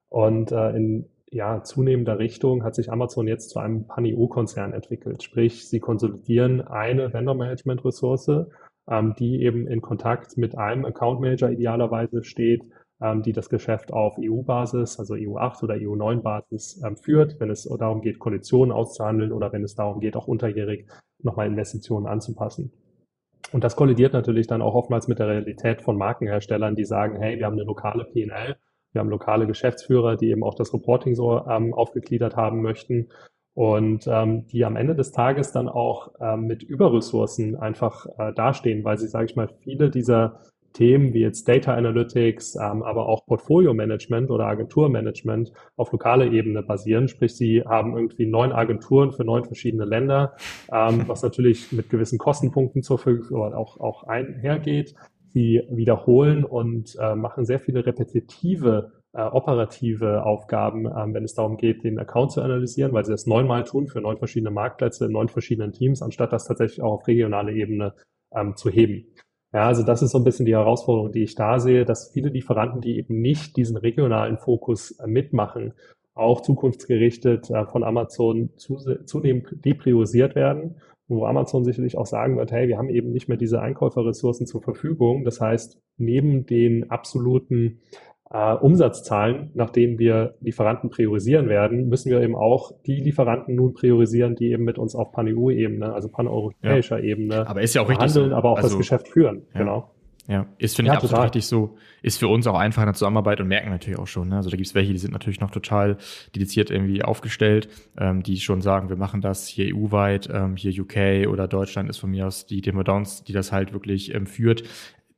Und 0.09 0.51
äh, 0.51 0.71
in 0.71 1.09
ja, 1.29 1.63
zunehmender 1.63 2.17
Richtung 2.17 2.63
hat 2.63 2.73
sich 2.73 2.91
Amazon 2.91 3.27
jetzt 3.27 3.51
zu 3.51 3.59
einem 3.59 3.85
Pan-EU-Konzern 3.87 4.73
entwickelt. 4.73 5.21
Sprich, 5.23 5.69
sie 5.69 5.79
konsolidieren 5.79 6.61
eine 6.61 7.13
Vendor-Management-Ressource 7.13 8.47
ähm, 8.89 9.15
die 9.17 9.41
eben 9.43 9.67
in 9.67 9.81
Kontakt 9.81 10.37
mit 10.37 10.57
einem 10.57 10.85
Account 10.85 11.21
Manager 11.21 11.51
idealerweise 11.51 12.23
steht, 12.23 12.63
ähm, 13.01 13.23
die 13.23 13.33
das 13.33 13.49
Geschäft 13.49 13.91
auf 13.91 14.17
EU-Basis, 14.19 14.99
also 14.99 15.15
EU8 15.15 15.63
oder 15.63 15.75
EU9-Basis 15.75 16.81
ähm, 16.85 16.97
führt, 16.97 17.39
wenn 17.39 17.49
es 17.49 17.63
darum 17.63 18.01
geht, 18.01 18.19
Konditionen 18.19 18.71
auszuhandeln 18.71 19.31
oder 19.31 19.51
wenn 19.51 19.63
es 19.63 19.75
darum 19.75 19.99
geht, 19.99 20.15
auch 20.15 20.27
unterjährig 20.27 20.87
nochmal 21.23 21.47
Investitionen 21.47 22.07
anzupassen. 22.07 22.71
Und 23.51 23.63
das 23.63 23.75
kollidiert 23.75 24.13
natürlich 24.13 24.47
dann 24.47 24.61
auch 24.61 24.75
oftmals 24.75 25.07
mit 25.07 25.19
der 25.19 25.27
Realität 25.27 25.81
von 25.81 25.97
Markenherstellern, 25.97 26.75
die 26.75 26.85
sagen, 26.85 27.17
hey, 27.19 27.37
wir 27.37 27.45
haben 27.45 27.53
eine 27.53 27.63
lokale 27.63 28.05
PNL, 28.05 28.55
wir 28.93 28.99
haben 28.99 29.09
lokale 29.09 29.47
Geschäftsführer, 29.47 30.15
die 30.15 30.29
eben 30.29 30.43
auch 30.43 30.55
das 30.55 30.73
Reporting 30.73 31.15
so 31.15 31.45
ähm, 31.47 31.73
aufgegliedert 31.73 32.35
haben 32.35 32.61
möchten 32.61 33.09
und 33.53 34.07
ähm, 34.07 34.47
die 34.47 34.63
am 34.65 34.75
Ende 34.75 34.95
des 34.95 35.11
Tages 35.11 35.51
dann 35.51 35.67
auch 35.67 36.11
ähm, 36.19 36.47
mit 36.47 36.63
Überressourcen 36.63 37.55
einfach 37.57 38.05
äh, 38.17 38.33
dastehen, 38.33 38.83
weil 38.83 38.97
sie, 38.97 39.07
sage 39.07 39.25
ich 39.25 39.35
mal, 39.35 39.49
viele 39.63 39.89
dieser 39.89 40.39
Themen 40.73 41.13
wie 41.13 41.19
jetzt 41.19 41.47
Data 41.47 41.73
Analytics, 41.73 42.55
ähm, 42.55 42.83
aber 42.83 43.07
auch 43.07 43.25
Portfolio 43.25 43.73
Management 43.73 44.31
oder 44.31 44.45
Agenturmanagement 44.45 45.51
auf 45.75 45.91
lokaler 45.91 46.31
Ebene 46.31 46.63
basieren. 46.63 47.07
Sprich, 47.07 47.35
sie 47.35 47.63
haben 47.63 47.95
irgendwie 47.95 48.25
neun 48.25 48.51
Agenturen 48.51 49.11
für 49.11 49.25
neun 49.25 49.43
verschiedene 49.43 49.85
Länder, 49.85 50.35
ähm, 50.71 51.03
was 51.07 51.23
natürlich 51.23 51.71
mit 51.71 51.89
gewissen 51.89 52.17
Kostenpunkten 52.17 52.83
zur 52.83 52.99
Verfügung 52.99 53.53
auch, 53.53 53.79
auch 53.79 54.03
einhergeht. 54.03 54.95
Sie 55.33 55.61
wiederholen 55.69 56.43
und 56.43 56.97
äh, 56.99 57.15
machen 57.15 57.45
sehr 57.45 57.59
viele 57.59 57.85
repetitive 57.85 58.91
äh, 59.13 59.23
operative 59.23 60.23
Aufgaben, 60.23 60.85
ähm, 60.85 61.13
wenn 61.13 61.23
es 61.23 61.33
darum 61.33 61.57
geht, 61.57 61.83
den 61.83 61.99
Account 61.99 62.31
zu 62.31 62.41
analysieren, 62.41 62.93
weil 62.93 63.05
sie 63.05 63.11
das 63.11 63.27
neunmal 63.27 63.63
tun 63.63 63.87
für 63.87 64.01
neun 64.01 64.17
verschiedene 64.17 64.51
Marktplätze 64.51 65.05
in 65.05 65.11
neun 65.11 65.29
verschiedenen 65.29 65.73
Teams, 65.73 66.01
anstatt 66.01 66.31
das 66.31 66.45
tatsächlich 66.45 66.81
auch 66.81 66.93
auf 66.93 67.07
regionale 67.07 67.53
Ebene 67.53 67.93
ähm, 68.33 68.55
zu 68.55 68.69
heben. 68.69 69.05
Ja, 69.53 69.67
also 69.67 69.83
das 69.83 70.01
ist 70.01 70.11
so 70.11 70.17
ein 70.17 70.23
bisschen 70.23 70.45
die 70.45 70.55
Herausforderung, 70.55 71.11
die 71.11 71.23
ich 71.23 71.35
da 71.35 71.59
sehe, 71.59 71.83
dass 71.83 72.11
viele 72.11 72.29
Lieferanten, 72.29 72.79
die 72.79 72.97
eben 72.97 73.19
nicht 73.19 73.57
diesen 73.57 73.75
regionalen 73.75 74.37
Fokus 74.37 74.91
äh, 74.91 75.07
mitmachen, 75.07 75.73
auch 76.13 76.41
zukunftsgerichtet 76.41 77.49
äh, 77.49 77.65
von 77.65 77.83
Amazon 77.83 78.51
zu, 78.55 78.77
zunehmend 79.05 79.65
depriorisiert 79.65 80.35
werden, 80.35 80.75
wo 81.09 81.25
Amazon 81.25 81.65
sicherlich 81.65 81.97
auch 81.97 82.05
sagen 82.05 82.37
wird, 82.37 82.53
hey, 82.53 82.69
wir 82.69 82.77
haben 82.77 82.89
eben 82.89 83.11
nicht 83.11 83.27
mehr 83.27 83.37
diese 83.37 83.61
Einkäuferressourcen 83.61 84.47
zur 84.47 84.61
Verfügung. 84.61 85.25
Das 85.25 85.41
heißt, 85.41 85.81
neben 85.97 86.45
den 86.45 86.89
absoluten 86.89 87.81
äh, 88.33 88.53
Umsatzzahlen, 88.53 89.51
nach 89.53 89.69
denen 89.69 89.99
wir 89.99 90.35
Lieferanten 90.41 90.89
priorisieren 90.89 91.49
werden, 91.49 91.89
müssen 91.89 92.09
wir 92.09 92.21
eben 92.21 92.35
auch 92.35 92.71
die 92.85 92.95
Lieferanten 92.95 93.55
nun 93.55 93.73
priorisieren, 93.73 94.35
die 94.35 94.51
eben 94.51 94.63
mit 94.63 94.77
uns 94.77 94.95
auf 94.95 95.11
Pan-EU-Ebene, 95.11 95.93
also 95.93 96.07
paneuropäischer 96.07 96.99
ja. 96.99 97.03
Ebene 97.03 97.47
aber 97.47 97.61
ist 97.61 97.73
ja 97.73 97.81
auch 97.81 97.89
richtig 97.89 98.07
handeln, 98.07 98.29
so. 98.29 98.35
aber 98.35 98.51
auch 98.51 98.57
also, 98.57 98.69
das 98.69 98.77
Geschäft 98.77 99.09
führen. 99.09 99.43
Ja. 99.53 99.59
Genau. 99.59 99.91
Ja, 100.27 100.45
ist, 100.59 100.75
finde 100.75 100.89
ja, 100.89 100.93
ich, 100.93 100.97
absolut 100.97 101.11
total. 101.11 101.25
richtig 101.25 101.45
so. 101.45 101.75
Ist 102.03 102.19
für 102.19 102.27
uns 102.27 102.45
auch 102.47 102.57
einfach 102.57 102.83
in 102.83 102.85
der 102.85 102.93
Zusammenarbeit 102.93 103.41
und 103.41 103.47
merken 103.47 103.69
natürlich 103.69 103.99
auch 103.99 104.07
schon. 104.07 104.29
Ne? 104.29 104.37
Also 104.37 104.49
da 104.49 104.55
gibt 104.55 104.67
es 104.67 104.75
welche, 104.75 104.93
die 104.93 104.99
sind 104.99 105.11
natürlich 105.11 105.41
noch 105.41 105.51
total 105.51 105.97
dediziert 106.35 106.69
irgendwie 106.69 107.03
aufgestellt, 107.03 107.67
ähm, 107.97 108.21
die 108.23 108.37
schon 108.37 108.61
sagen, 108.61 108.87
wir 108.87 108.97
machen 108.97 109.21
das 109.21 109.47
hier 109.47 109.75
EU-weit, 109.75 110.29
ähm, 110.31 110.55
hier 110.55 110.71
UK 110.79 111.27
oder 111.27 111.47
Deutschland 111.47 111.89
ist 111.89 111.97
von 111.97 112.11
mir 112.11 112.27
aus 112.27 112.45
die 112.45 112.61
Demo 112.61 112.83
Downs, 112.83 113.23
die 113.23 113.33
das 113.33 113.51
halt 113.51 113.73
wirklich 113.73 114.13
ähm, 114.13 114.27
führt 114.27 114.63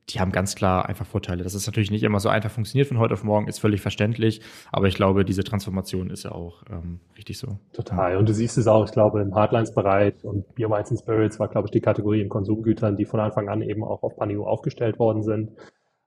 die 0.10 0.20
haben 0.20 0.32
ganz 0.32 0.56
klar 0.56 0.88
einfach 0.88 1.06
Vorteile. 1.06 1.44
Dass 1.44 1.54
es 1.54 1.66
natürlich 1.66 1.92
nicht 1.92 2.04
immer 2.04 2.20
so 2.20 2.30
einfach 2.30 2.52
funktioniert 2.52 2.88
von 2.88 3.00
heute 3.00 3.14
auf 3.14 3.24
morgen, 3.24 3.48
ist 3.48 3.60
völlig 3.60 3.82
verständlich. 3.82 4.42
Aber 4.72 4.88
ich 4.88 4.96
glaube, 4.96 5.24
diese 5.24 5.44
Transformation 5.44 6.10
ist 6.10 6.24
ja 6.24 6.32
auch 6.32 6.64
ähm, 6.70 7.00
richtig 7.18 7.38
so. 7.38 7.60
Total. 7.74 8.18
Und 8.18 8.28
du 8.28 8.34
siehst 8.34 8.58
es 8.58 8.68
auch, 8.68 8.86
ich 8.86 8.92
glaube, 8.92 9.22
im 9.22 9.34
Hardlines-Bereich 9.34 10.24
und 10.24 10.54
Biomines 10.56 10.92
and 10.92 11.00
Spirits 11.00 11.40
war, 11.40 11.48
glaube 11.48 11.68
ich, 11.68 11.72
die 11.72 11.82
Kategorie 11.82 12.22
in 12.22 12.30
Konsumgütern, 12.30 12.98
die 12.98 13.06
von 13.06 13.20
Anfang 13.20 13.50
an 13.50 13.62
eben 13.62 13.84
auch 13.84 14.04
auf 14.04 14.18
Panio 14.18 14.46
aufgestellt 14.46 15.00
worden 15.00 15.24
sind. 15.24 15.52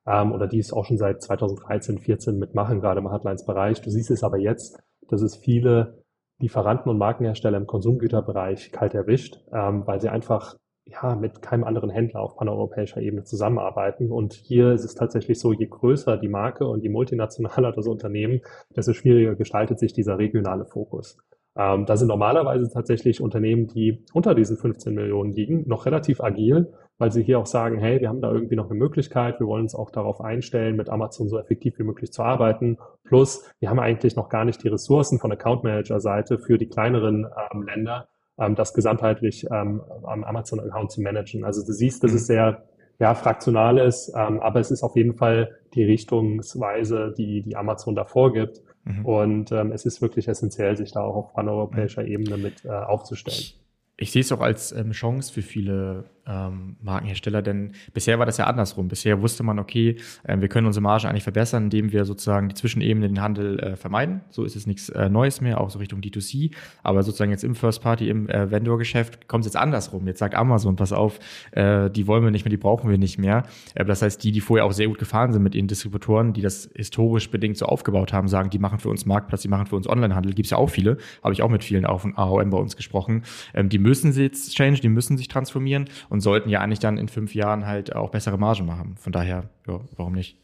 Ähm, 0.06 0.32
oder 0.32 0.46
die 0.46 0.58
es 0.58 0.72
auch 0.72 0.84
schon 0.84 0.98
seit 0.98 1.22
2013, 1.22 1.98
14 1.98 2.38
mitmachen, 2.38 2.80
gerade 2.80 3.00
im 3.00 3.10
Hardlines-Bereich. 3.10 3.80
Du 3.80 3.90
siehst 3.90 4.10
es 4.10 4.22
aber 4.22 4.36
jetzt, 4.36 4.78
dass 5.08 5.22
es 5.22 5.36
viele 5.36 6.04
Lieferanten 6.38 6.90
und 6.90 6.98
Markenhersteller 6.98 7.56
im 7.56 7.66
Konsumgüterbereich 7.66 8.72
kalt 8.72 8.94
erwischt, 8.94 9.38
ähm, 9.52 9.86
weil 9.86 10.00
sie 10.00 10.10
einfach 10.10 10.56
ja, 10.86 11.16
mit 11.16 11.42
keinem 11.42 11.64
anderen 11.64 11.90
Händler 11.90 12.20
auf 12.20 12.36
paneuropäischer 12.36 13.00
Ebene 13.00 13.24
zusammenarbeiten. 13.24 14.12
Und 14.12 14.34
hier 14.34 14.72
ist 14.72 14.84
es 14.84 14.94
tatsächlich 14.94 15.40
so, 15.40 15.52
je 15.52 15.66
größer 15.66 16.16
die 16.16 16.28
Marke 16.28 16.66
und 16.66 16.82
je 16.82 16.88
multinationaler 16.88 17.72
das 17.76 17.86
Unternehmen, 17.86 18.40
desto 18.74 18.92
schwieriger 18.92 19.34
gestaltet 19.34 19.78
sich 19.78 19.92
dieser 19.92 20.18
regionale 20.18 20.64
Fokus. 20.64 21.18
Ähm, 21.56 21.86
da 21.86 21.96
sind 21.96 22.08
normalerweise 22.08 22.70
tatsächlich 22.70 23.20
Unternehmen, 23.20 23.66
die 23.66 24.04
unter 24.12 24.34
diesen 24.34 24.58
15 24.58 24.94
Millionen 24.94 25.32
liegen, 25.32 25.66
noch 25.66 25.86
relativ 25.86 26.20
agil, 26.20 26.72
weil 26.98 27.10
sie 27.10 27.22
hier 27.22 27.38
auch 27.38 27.46
sagen, 27.46 27.78
hey, 27.78 28.00
wir 28.00 28.08
haben 28.08 28.20
da 28.20 28.30
irgendwie 28.30 28.56
noch 28.56 28.70
eine 28.70 28.78
Möglichkeit, 28.78 29.40
wir 29.40 29.46
wollen 29.46 29.62
uns 29.62 29.74
auch 29.74 29.90
darauf 29.90 30.20
einstellen, 30.20 30.76
mit 30.76 30.90
Amazon 30.90 31.28
so 31.28 31.38
effektiv 31.38 31.78
wie 31.78 31.82
möglich 31.82 32.12
zu 32.12 32.22
arbeiten. 32.22 32.78
Plus, 33.04 33.50
wir 33.58 33.70
haben 33.70 33.80
eigentlich 33.80 34.16
noch 34.16 34.28
gar 34.28 34.44
nicht 34.44 34.62
die 34.62 34.68
Ressourcen 34.68 35.18
von 35.18 35.32
Account 35.32 35.64
Manager 35.64 35.98
Seite 35.98 36.38
für 36.38 36.58
die 36.58 36.68
kleineren 36.68 37.26
ähm, 37.52 37.62
Länder, 37.62 38.08
das 38.36 38.74
gesamtheitlich 38.74 39.46
ähm, 39.50 39.82
am 40.04 40.24
Amazon-Account 40.24 40.92
zu 40.92 41.00
managen. 41.00 41.44
Also 41.44 41.64
du 41.64 41.72
siehst, 41.72 42.04
dass 42.04 42.12
mhm. 42.12 42.16
es 42.18 42.26
sehr 42.26 42.62
ja, 42.98 43.14
fraktional 43.14 43.78
ist, 43.78 44.12
ähm, 44.16 44.40
aber 44.40 44.60
es 44.60 44.70
ist 44.70 44.82
auf 44.82 44.96
jeden 44.96 45.14
Fall 45.14 45.56
die 45.74 45.84
Richtungsweise, 45.84 47.12
die, 47.16 47.42
die 47.42 47.56
Amazon 47.56 47.94
da 47.94 48.04
vorgibt. 48.04 48.62
Mhm. 48.84 49.04
Und 49.04 49.52
ähm, 49.52 49.72
es 49.72 49.84
ist 49.84 50.00
wirklich 50.00 50.28
essentiell, 50.28 50.76
sich 50.76 50.92
da 50.92 51.02
auch 51.02 51.16
auf 51.16 51.32
paneuropäischer 51.34 52.02
mhm. 52.02 52.08
Ebene 52.08 52.36
mit 52.36 52.64
äh, 52.64 52.68
aufzustellen. 52.68 53.60
Ich 53.98 54.12
sehe 54.12 54.20
es 54.20 54.32
auch 54.32 54.40
als 54.40 54.72
ähm, 54.72 54.92
Chance 54.92 55.32
für 55.32 55.42
viele 55.42 56.04
ähm, 56.26 56.76
Markenhersteller, 56.82 57.42
denn 57.42 57.72
bisher 57.94 58.18
war 58.18 58.26
das 58.26 58.36
ja 58.36 58.46
andersrum. 58.46 58.88
Bisher 58.88 59.22
wusste 59.22 59.42
man, 59.42 59.58
okay, 59.58 59.96
äh, 60.24 60.40
wir 60.40 60.48
können 60.48 60.66
unsere 60.66 60.82
Marge 60.82 61.08
eigentlich 61.08 61.22
verbessern, 61.22 61.64
indem 61.64 61.92
wir 61.92 62.04
sozusagen 62.04 62.48
die 62.48 62.54
Zwischenebene 62.54 63.08
den 63.08 63.20
Handel 63.20 63.58
äh, 63.60 63.76
vermeiden. 63.76 64.22
So 64.30 64.44
ist 64.44 64.56
es 64.56 64.66
nichts 64.66 64.88
äh, 64.88 65.08
Neues 65.08 65.40
mehr, 65.40 65.60
auch 65.60 65.70
so 65.70 65.78
Richtung 65.78 66.00
D2C. 66.00 66.52
Aber 66.82 67.02
sozusagen 67.02 67.30
jetzt 67.30 67.44
im 67.44 67.54
First 67.54 67.82
Party, 67.82 68.08
im 68.08 68.28
äh, 68.28 68.50
Vendor-Geschäft 68.50 69.28
kommt 69.28 69.42
es 69.42 69.52
jetzt 69.52 69.56
andersrum. 69.56 70.06
Jetzt 70.06 70.18
sagt 70.18 70.34
Amazon, 70.34 70.76
pass 70.76 70.92
auf, 70.92 71.18
äh, 71.52 71.90
die 71.90 72.06
wollen 72.06 72.24
wir 72.24 72.30
nicht 72.30 72.44
mehr, 72.44 72.50
die 72.50 72.56
brauchen 72.56 72.90
wir 72.90 72.98
nicht 72.98 73.18
mehr. 73.18 73.44
Äh, 73.74 73.84
das 73.84 74.02
heißt, 74.02 74.22
die, 74.22 74.32
die 74.32 74.40
vorher 74.40 74.64
auch 74.64 74.72
sehr 74.72 74.88
gut 74.88 74.98
gefahren 74.98 75.32
sind 75.32 75.42
mit 75.42 75.54
ihren 75.54 75.68
Distributoren, 75.68 76.32
die 76.32 76.42
das 76.42 76.70
historisch 76.74 77.30
bedingt 77.30 77.56
so 77.56 77.66
aufgebaut 77.66 78.12
haben, 78.12 78.28
sagen, 78.28 78.50
die 78.50 78.58
machen 78.58 78.78
für 78.78 78.88
uns 78.88 79.06
Marktplatz, 79.06 79.42
die 79.42 79.48
machen 79.48 79.66
für 79.66 79.76
uns 79.76 79.88
Onlinehandel. 79.88 80.34
Gibt 80.34 80.46
es 80.46 80.50
ja 80.50 80.58
auch 80.58 80.70
viele, 80.70 80.98
habe 81.22 81.32
ich 81.32 81.42
auch 81.42 81.50
mit 81.50 81.64
vielen 81.64 81.86
auf 81.86 82.04
AOM 82.04 82.50
bei 82.50 82.58
uns 82.58 82.76
gesprochen. 82.76 83.22
Ähm, 83.54 83.68
die 83.68 83.78
müssen 83.78 84.12
sich 84.12 84.22
jetzt 84.24 84.56
change, 84.56 84.80
die 84.80 84.88
müssen 84.88 85.16
sich 85.16 85.28
transformieren 85.28 85.86
und 86.08 86.15
sollten 86.20 86.48
ja 86.48 86.60
eigentlich 86.60 86.78
dann 86.78 86.98
in 86.98 87.08
fünf 87.08 87.34
Jahren 87.34 87.66
halt 87.66 87.94
auch 87.94 88.10
bessere 88.10 88.38
Margen 88.38 88.66
machen. 88.66 88.96
Von 88.96 89.12
daher, 89.12 89.44
ja, 89.66 89.80
warum 89.96 90.12
nicht? 90.12 90.38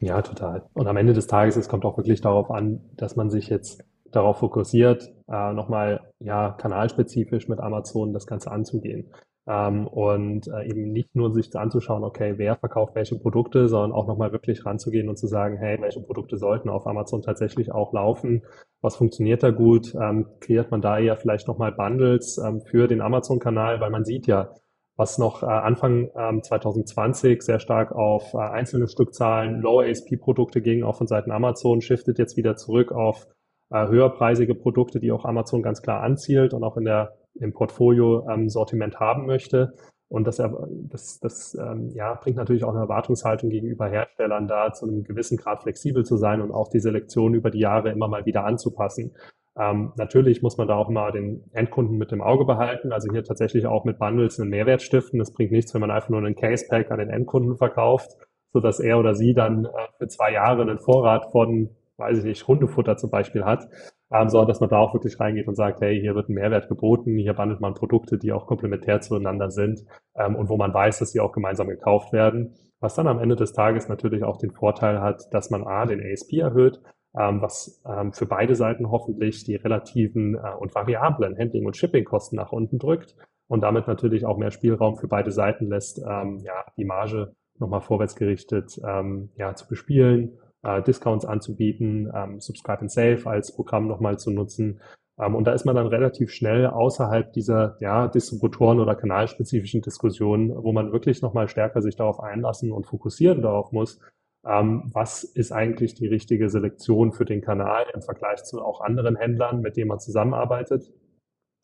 Ja, 0.00 0.20
total. 0.22 0.62
Und 0.74 0.86
am 0.86 0.96
Ende 0.96 1.12
des 1.12 1.26
Tages, 1.26 1.56
es 1.56 1.68
kommt 1.68 1.84
auch 1.84 1.96
wirklich 1.96 2.20
darauf 2.20 2.50
an, 2.50 2.80
dass 2.96 3.16
man 3.16 3.30
sich 3.30 3.48
jetzt 3.48 3.84
darauf 4.10 4.38
fokussiert, 4.38 5.12
äh, 5.28 5.52
nochmal 5.52 6.00
ja 6.20 6.52
kanalspezifisch 6.52 7.48
mit 7.48 7.60
Amazon 7.60 8.12
das 8.12 8.26
Ganze 8.26 8.50
anzugehen. 8.50 9.10
Ähm, 9.46 9.86
und 9.86 10.48
äh, 10.48 10.66
eben 10.66 10.92
nicht 10.92 11.14
nur 11.14 11.32
sich 11.32 11.54
anzuschauen, 11.54 12.02
okay, 12.02 12.34
wer 12.36 12.56
verkauft 12.56 12.94
welche 12.94 13.18
Produkte, 13.18 13.68
sondern 13.68 13.92
auch 13.92 14.06
nochmal 14.06 14.32
wirklich 14.32 14.64
ranzugehen 14.64 15.08
und 15.10 15.18
zu 15.18 15.26
sagen, 15.26 15.58
hey, 15.58 15.78
welche 15.80 16.00
Produkte 16.00 16.38
sollten 16.38 16.70
auf 16.70 16.86
Amazon 16.86 17.20
tatsächlich 17.20 17.70
auch 17.70 17.92
laufen? 17.92 18.42
Was 18.80 18.96
funktioniert 18.96 19.42
da 19.42 19.50
gut? 19.50 19.94
Ähm, 19.94 20.26
kreiert 20.40 20.70
man 20.70 20.80
da 20.80 20.98
eher 20.98 21.16
vielleicht 21.16 21.46
nochmal 21.46 21.72
Bundles 21.72 22.38
ähm, 22.38 22.62
für 22.62 22.88
den 22.88 23.02
Amazon-Kanal, 23.02 23.80
weil 23.80 23.90
man 23.90 24.06
sieht 24.06 24.26
ja, 24.26 24.54
was 24.96 25.18
noch 25.18 25.42
äh, 25.42 25.46
Anfang 25.46 26.10
ähm, 26.16 26.42
2020 26.42 27.42
sehr 27.42 27.58
stark 27.58 27.92
auf 27.92 28.34
äh, 28.34 28.38
einzelne 28.38 28.88
Stückzahlen, 28.88 29.60
Lower 29.60 29.84
ASP-Produkte 29.84 30.62
ging, 30.62 30.84
auch 30.84 30.96
von 30.96 31.06
Seiten 31.06 31.32
Amazon, 31.32 31.80
shiftet 31.80 32.18
jetzt 32.18 32.36
wieder 32.36 32.56
zurück 32.56 32.92
auf 32.92 33.26
äh, 33.70 33.88
höherpreisige 33.88 34.54
Produkte, 34.54 35.00
die 35.00 35.10
auch 35.10 35.24
Amazon 35.24 35.62
ganz 35.62 35.82
klar 35.82 36.02
anzielt 36.02 36.54
und 36.54 36.62
auch 36.62 36.76
in 36.76 36.84
der 36.84 37.16
im 37.40 37.52
Portfolio 37.52 38.28
ähm, 38.30 38.48
Sortiment 38.48 39.00
haben 39.00 39.26
möchte. 39.26 39.74
Und 40.08 40.26
das, 40.28 40.36
das, 40.36 41.18
das 41.18 41.54
ähm, 41.54 41.90
ja, 41.94 42.14
bringt 42.14 42.36
natürlich 42.36 42.62
auch 42.62 42.70
eine 42.70 42.80
Erwartungshaltung 42.80 43.50
gegenüber 43.50 43.88
Herstellern 43.88 44.46
da, 44.46 44.72
zu 44.72 44.86
einem 44.86 45.02
gewissen 45.02 45.36
Grad 45.36 45.62
flexibel 45.62 46.04
zu 46.04 46.16
sein 46.16 46.40
und 46.40 46.52
auch 46.52 46.68
die 46.68 46.78
Selektion 46.78 47.34
über 47.34 47.50
die 47.50 47.58
Jahre 47.58 47.90
immer 47.90 48.06
mal 48.06 48.24
wieder 48.24 48.44
anzupassen. 48.44 49.16
Ähm, 49.58 49.92
natürlich 49.96 50.42
muss 50.42 50.56
man 50.56 50.66
da 50.66 50.74
auch 50.74 50.88
mal 50.88 51.12
den 51.12 51.44
Endkunden 51.52 51.96
mit 51.96 52.10
dem 52.10 52.20
Auge 52.20 52.44
behalten, 52.44 52.92
also 52.92 53.12
hier 53.12 53.22
tatsächlich 53.22 53.66
auch 53.66 53.84
mit 53.84 53.98
Bundles 53.98 54.40
einen 54.40 54.50
Mehrwert 54.50 54.82
stiften. 54.82 55.18
Das 55.18 55.32
bringt 55.32 55.52
nichts, 55.52 55.72
wenn 55.74 55.80
man 55.80 55.90
einfach 55.90 56.08
nur 56.08 56.18
einen 56.18 56.34
Case-Pack 56.34 56.90
an 56.90 56.98
den 56.98 57.10
Endkunden 57.10 57.56
verkauft, 57.56 58.10
so 58.52 58.60
dass 58.60 58.80
er 58.80 58.98
oder 58.98 59.14
sie 59.14 59.34
dann 59.34 59.66
äh, 59.66 59.68
für 59.98 60.08
zwei 60.08 60.32
Jahre 60.32 60.62
einen 60.62 60.78
Vorrat 60.78 61.30
von, 61.30 61.70
weiß 61.98 62.18
ich 62.18 62.24
nicht, 62.24 62.48
Hundefutter 62.48 62.96
zum 62.96 63.10
Beispiel 63.10 63.44
hat 63.44 63.68
ähm, 64.14 64.28
sondern 64.28 64.48
dass 64.48 64.60
man 64.60 64.70
da 64.70 64.78
auch 64.78 64.94
wirklich 64.94 65.18
reingeht 65.18 65.48
und 65.48 65.56
sagt, 65.56 65.80
hey, 65.80 66.00
hier 66.00 66.14
wird 66.14 66.28
ein 66.28 66.34
Mehrwert 66.34 66.68
geboten, 66.68 67.16
hier 67.18 67.34
bandelt 67.34 67.60
man 67.60 67.74
Produkte, 67.74 68.16
die 68.16 68.32
auch 68.32 68.46
komplementär 68.46 69.00
zueinander 69.00 69.50
sind 69.50 69.84
ähm, 70.14 70.36
und 70.36 70.48
wo 70.48 70.56
man 70.56 70.72
weiß, 70.72 71.00
dass 71.00 71.10
sie 71.10 71.20
auch 71.20 71.32
gemeinsam 71.32 71.68
gekauft 71.68 72.12
werden. 72.12 72.54
Was 72.78 72.94
dann 72.94 73.08
am 73.08 73.18
Ende 73.18 73.34
des 73.34 73.52
Tages 73.52 73.88
natürlich 73.88 74.22
auch 74.22 74.36
den 74.36 74.52
Vorteil 74.52 75.00
hat, 75.00 75.32
dass 75.32 75.50
man 75.50 75.64
A, 75.64 75.86
den 75.86 76.00
ASP 76.00 76.34
erhöht, 76.34 76.80
was 77.14 77.82
ähm, 77.86 78.12
für 78.12 78.26
beide 78.26 78.54
Seiten 78.54 78.90
hoffentlich 78.90 79.44
die 79.44 79.54
relativen 79.54 80.34
äh, 80.34 80.54
und 80.58 80.74
variablen 80.74 81.38
Handling- 81.38 81.66
und 81.66 81.76
Shippingkosten 81.76 82.36
nach 82.36 82.52
unten 82.52 82.78
drückt 82.78 83.14
und 83.46 83.60
damit 83.60 83.86
natürlich 83.86 84.26
auch 84.26 84.36
mehr 84.36 84.50
Spielraum 84.50 84.96
für 84.96 85.08
beide 85.08 85.30
Seiten 85.30 85.68
lässt, 85.68 85.98
ähm, 85.98 86.40
ja, 86.44 86.64
die 86.76 86.84
Marge 86.84 87.32
nochmal 87.58 87.82
vorwärtsgerichtet 87.82 88.80
ähm, 88.84 89.30
ja, 89.36 89.54
zu 89.54 89.68
bespielen 89.68 90.38
äh, 90.64 90.82
Discounts 90.82 91.24
anzubieten, 91.24 92.10
ähm, 92.14 92.40
Subscribe 92.40 92.80
and 92.80 92.90
Save 92.90 93.22
als 93.26 93.54
Programm 93.54 93.86
nochmal 93.86 94.18
zu 94.18 94.30
nutzen. 94.30 94.80
Ähm, 95.20 95.34
und 95.34 95.44
da 95.44 95.52
ist 95.52 95.64
man 95.64 95.76
dann 95.76 95.86
relativ 95.86 96.32
schnell 96.32 96.66
außerhalb 96.66 97.32
dieser 97.32 97.76
ja, 97.80 98.08
Distributoren- 98.08 98.80
oder 98.80 98.96
kanalspezifischen 98.96 99.82
Diskussionen, 99.82 100.50
wo 100.54 100.72
man 100.72 100.90
wirklich 100.90 101.22
nochmal 101.22 101.48
stärker 101.48 101.82
sich 101.82 101.96
darauf 101.96 102.20
einlassen 102.20 102.72
und 102.72 102.86
fokussieren 102.86 103.42
darauf 103.42 103.72
muss, 103.72 104.00
ähm, 104.46 104.90
was 104.92 105.24
ist 105.24 105.52
eigentlich 105.52 105.94
die 105.94 106.06
richtige 106.06 106.50
Selektion 106.50 107.12
für 107.12 107.24
den 107.24 107.40
Kanal 107.40 107.86
im 107.94 108.02
Vergleich 108.02 108.44
zu 108.44 108.62
auch 108.62 108.80
anderen 108.80 109.16
Händlern, 109.16 109.60
mit 109.60 109.76
denen 109.76 109.88
man 109.88 110.00
zusammenarbeitet. 110.00 110.92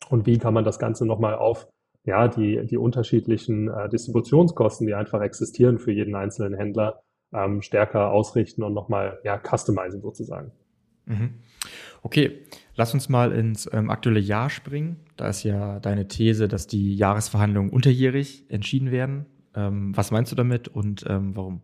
Und 0.09 0.25
wie 0.25 0.37
kann 0.37 0.53
man 0.53 0.63
das 0.63 0.79
Ganze 0.79 1.05
nochmal 1.05 1.35
auf 1.35 1.67
ja, 2.03 2.27
die, 2.27 2.65
die 2.65 2.77
unterschiedlichen 2.77 3.69
äh, 3.69 3.87
Distributionskosten, 3.89 4.87
die 4.87 4.95
einfach 4.95 5.21
existieren 5.21 5.77
für 5.77 5.91
jeden 5.91 6.15
einzelnen 6.15 6.55
Händler, 6.55 7.01
ähm, 7.33 7.61
stärker 7.61 8.11
ausrichten 8.11 8.63
und 8.63 8.73
nochmal 8.73 9.19
ja, 9.23 9.39
customizen 9.39 10.01
sozusagen. 10.01 10.51
Mhm. 11.05 11.35
Okay, 12.01 12.39
lass 12.75 12.93
uns 12.93 13.09
mal 13.09 13.31
ins 13.31 13.69
ähm, 13.71 13.91
aktuelle 13.91 14.19
Jahr 14.19 14.49
springen. 14.49 14.97
Da 15.17 15.29
ist 15.29 15.43
ja 15.43 15.79
deine 15.79 16.07
These, 16.07 16.47
dass 16.47 16.65
die 16.65 16.95
Jahresverhandlungen 16.95 17.71
unterjährig 17.71 18.45
entschieden 18.49 18.91
werden. 18.91 19.27
Ähm, 19.55 19.95
was 19.95 20.09
meinst 20.09 20.31
du 20.31 20.35
damit 20.35 20.67
und 20.67 21.05
ähm, 21.07 21.35
warum? 21.35 21.61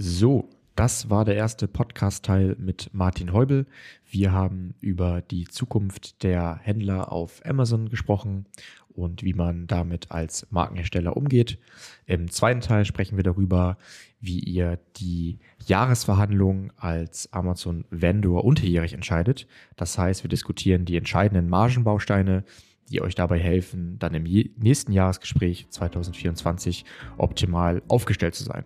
So, 0.00 0.48
das 0.76 1.10
war 1.10 1.24
der 1.24 1.34
erste 1.34 1.66
Podcast-Teil 1.66 2.54
mit 2.56 2.90
Martin 2.92 3.32
Heubel. 3.32 3.66
Wir 4.08 4.30
haben 4.30 4.74
über 4.80 5.22
die 5.22 5.48
Zukunft 5.48 6.22
der 6.22 6.60
Händler 6.62 7.10
auf 7.10 7.44
Amazon 7.44 7.88
gesprochen 7.88 8.46
und 8.94 9.24
wie 9.24 9.34
man 9.34 9.66
damit 9.66 10.12
als 10.12 10.46
Markenhersteller 10.50 11.16
umgeht. 11.16 11.58
Im 12.06 12.30
zweiten 12.30 12.60
Teil 12.60 12.84
sprechen 12.84 13.16
wir 13.16 13.24
darüber, 13.24 13.76
wie 14.20 14.38
ihr 14.38 14.78
die 14.98 15.40
Jahresverhandlungen 15.66 16.72
als 16.76 17.32
Amazon 17.32 17.84
Vendor 17.90 18.44
unterjährig 18.44 18.92
entscheidet. 18.92 19.48
Das 19.74 19.98
heißt, 19.98 20.22
wir 20.22 20.30
diskutieren 20.30 20.84
die 20.84 20.96
entscheidenden 20.96 21.48
Margenbausteine, 21.48 22.44
die 22.88 23.02
euch 23.02 23.16
dabei 23.16 23.40
helfen, 23.40 23.98
dann 23.98 24.14
im 24.14 24.22
nächsten 24.22 24.92
Jahresgespräch 24.92 25.66
2024 25.70 26.84
optimal 27.16 27.82
aufgestellt 27.88 28.36
zu 28.36 28.44
sein. 28.44 28.64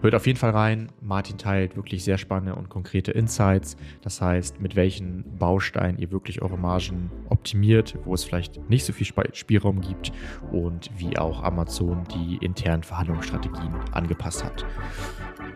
Hört 0.00 0.14
auf 0.14 0.26
jeden 0.26 0.38
Fall 0.38 0.50
rein. 0.50 0.88
Martin 1.00 1.38
teilt 1.38 1.76
wirklich 1.76 2.04
sehr 2.04 2.18
spannende 2.18 2.54
und 2.54 2.68
konkrete 2.68 3.12
Insights. 3.12 3.76
Das 4.02 4.20
heißt, 4.20 4.60
mit 4.60 4.76
welchen 4.76 5.38
Bausteinen 5.38 5.98
ihr 5.98 6.10
wirklich 6.10 6.42
eure 6.42 6.58
Margen 6.58 7.10
optimiert, 7.28 7.98
wo 8.04 8.14
es 8.14 8.24
vielleicht 8.24 8.68
nicht 8.68 8.84
so 8.84 8.92
viel 8.92 9.06
Spielraum 9.32 9.80
gibt 9.80 10.12
und 10.52 10.90
wie 10.96 11.18
auch 11.18 11.42
Amazon 11.42 12.04
die 12.14 12.36
internen 12.44 12.82
Verhandlungsstrategien 12.82 13.74
angepasst 13.92 14.44
hat. 14.44 14.64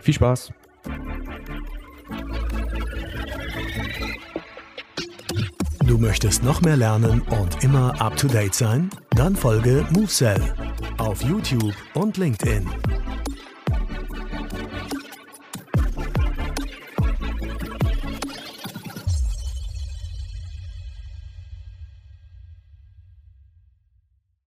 Viel 0.00 0.14
Spaß! 0.14 0.52
Du 5.87 5.98
möchtest 5.98 6.44
noch 6.44 6.61
mehr 6.61 6.76
lernen 6.76 7.20
und 7.22 7.64
immer 7.64 8.00
up 8.00 8.16
to 8.16 8.28
date 8.28 8.54
sein? 8.54 8.90
Dann 9.16 9.35
folge 9.35 9.85
MoveSell 9.90 10.40
auf 10.98 11.22
YouTube 11.22 11.74
und 11.94 12.16
LinkedIn. 12.16 12.64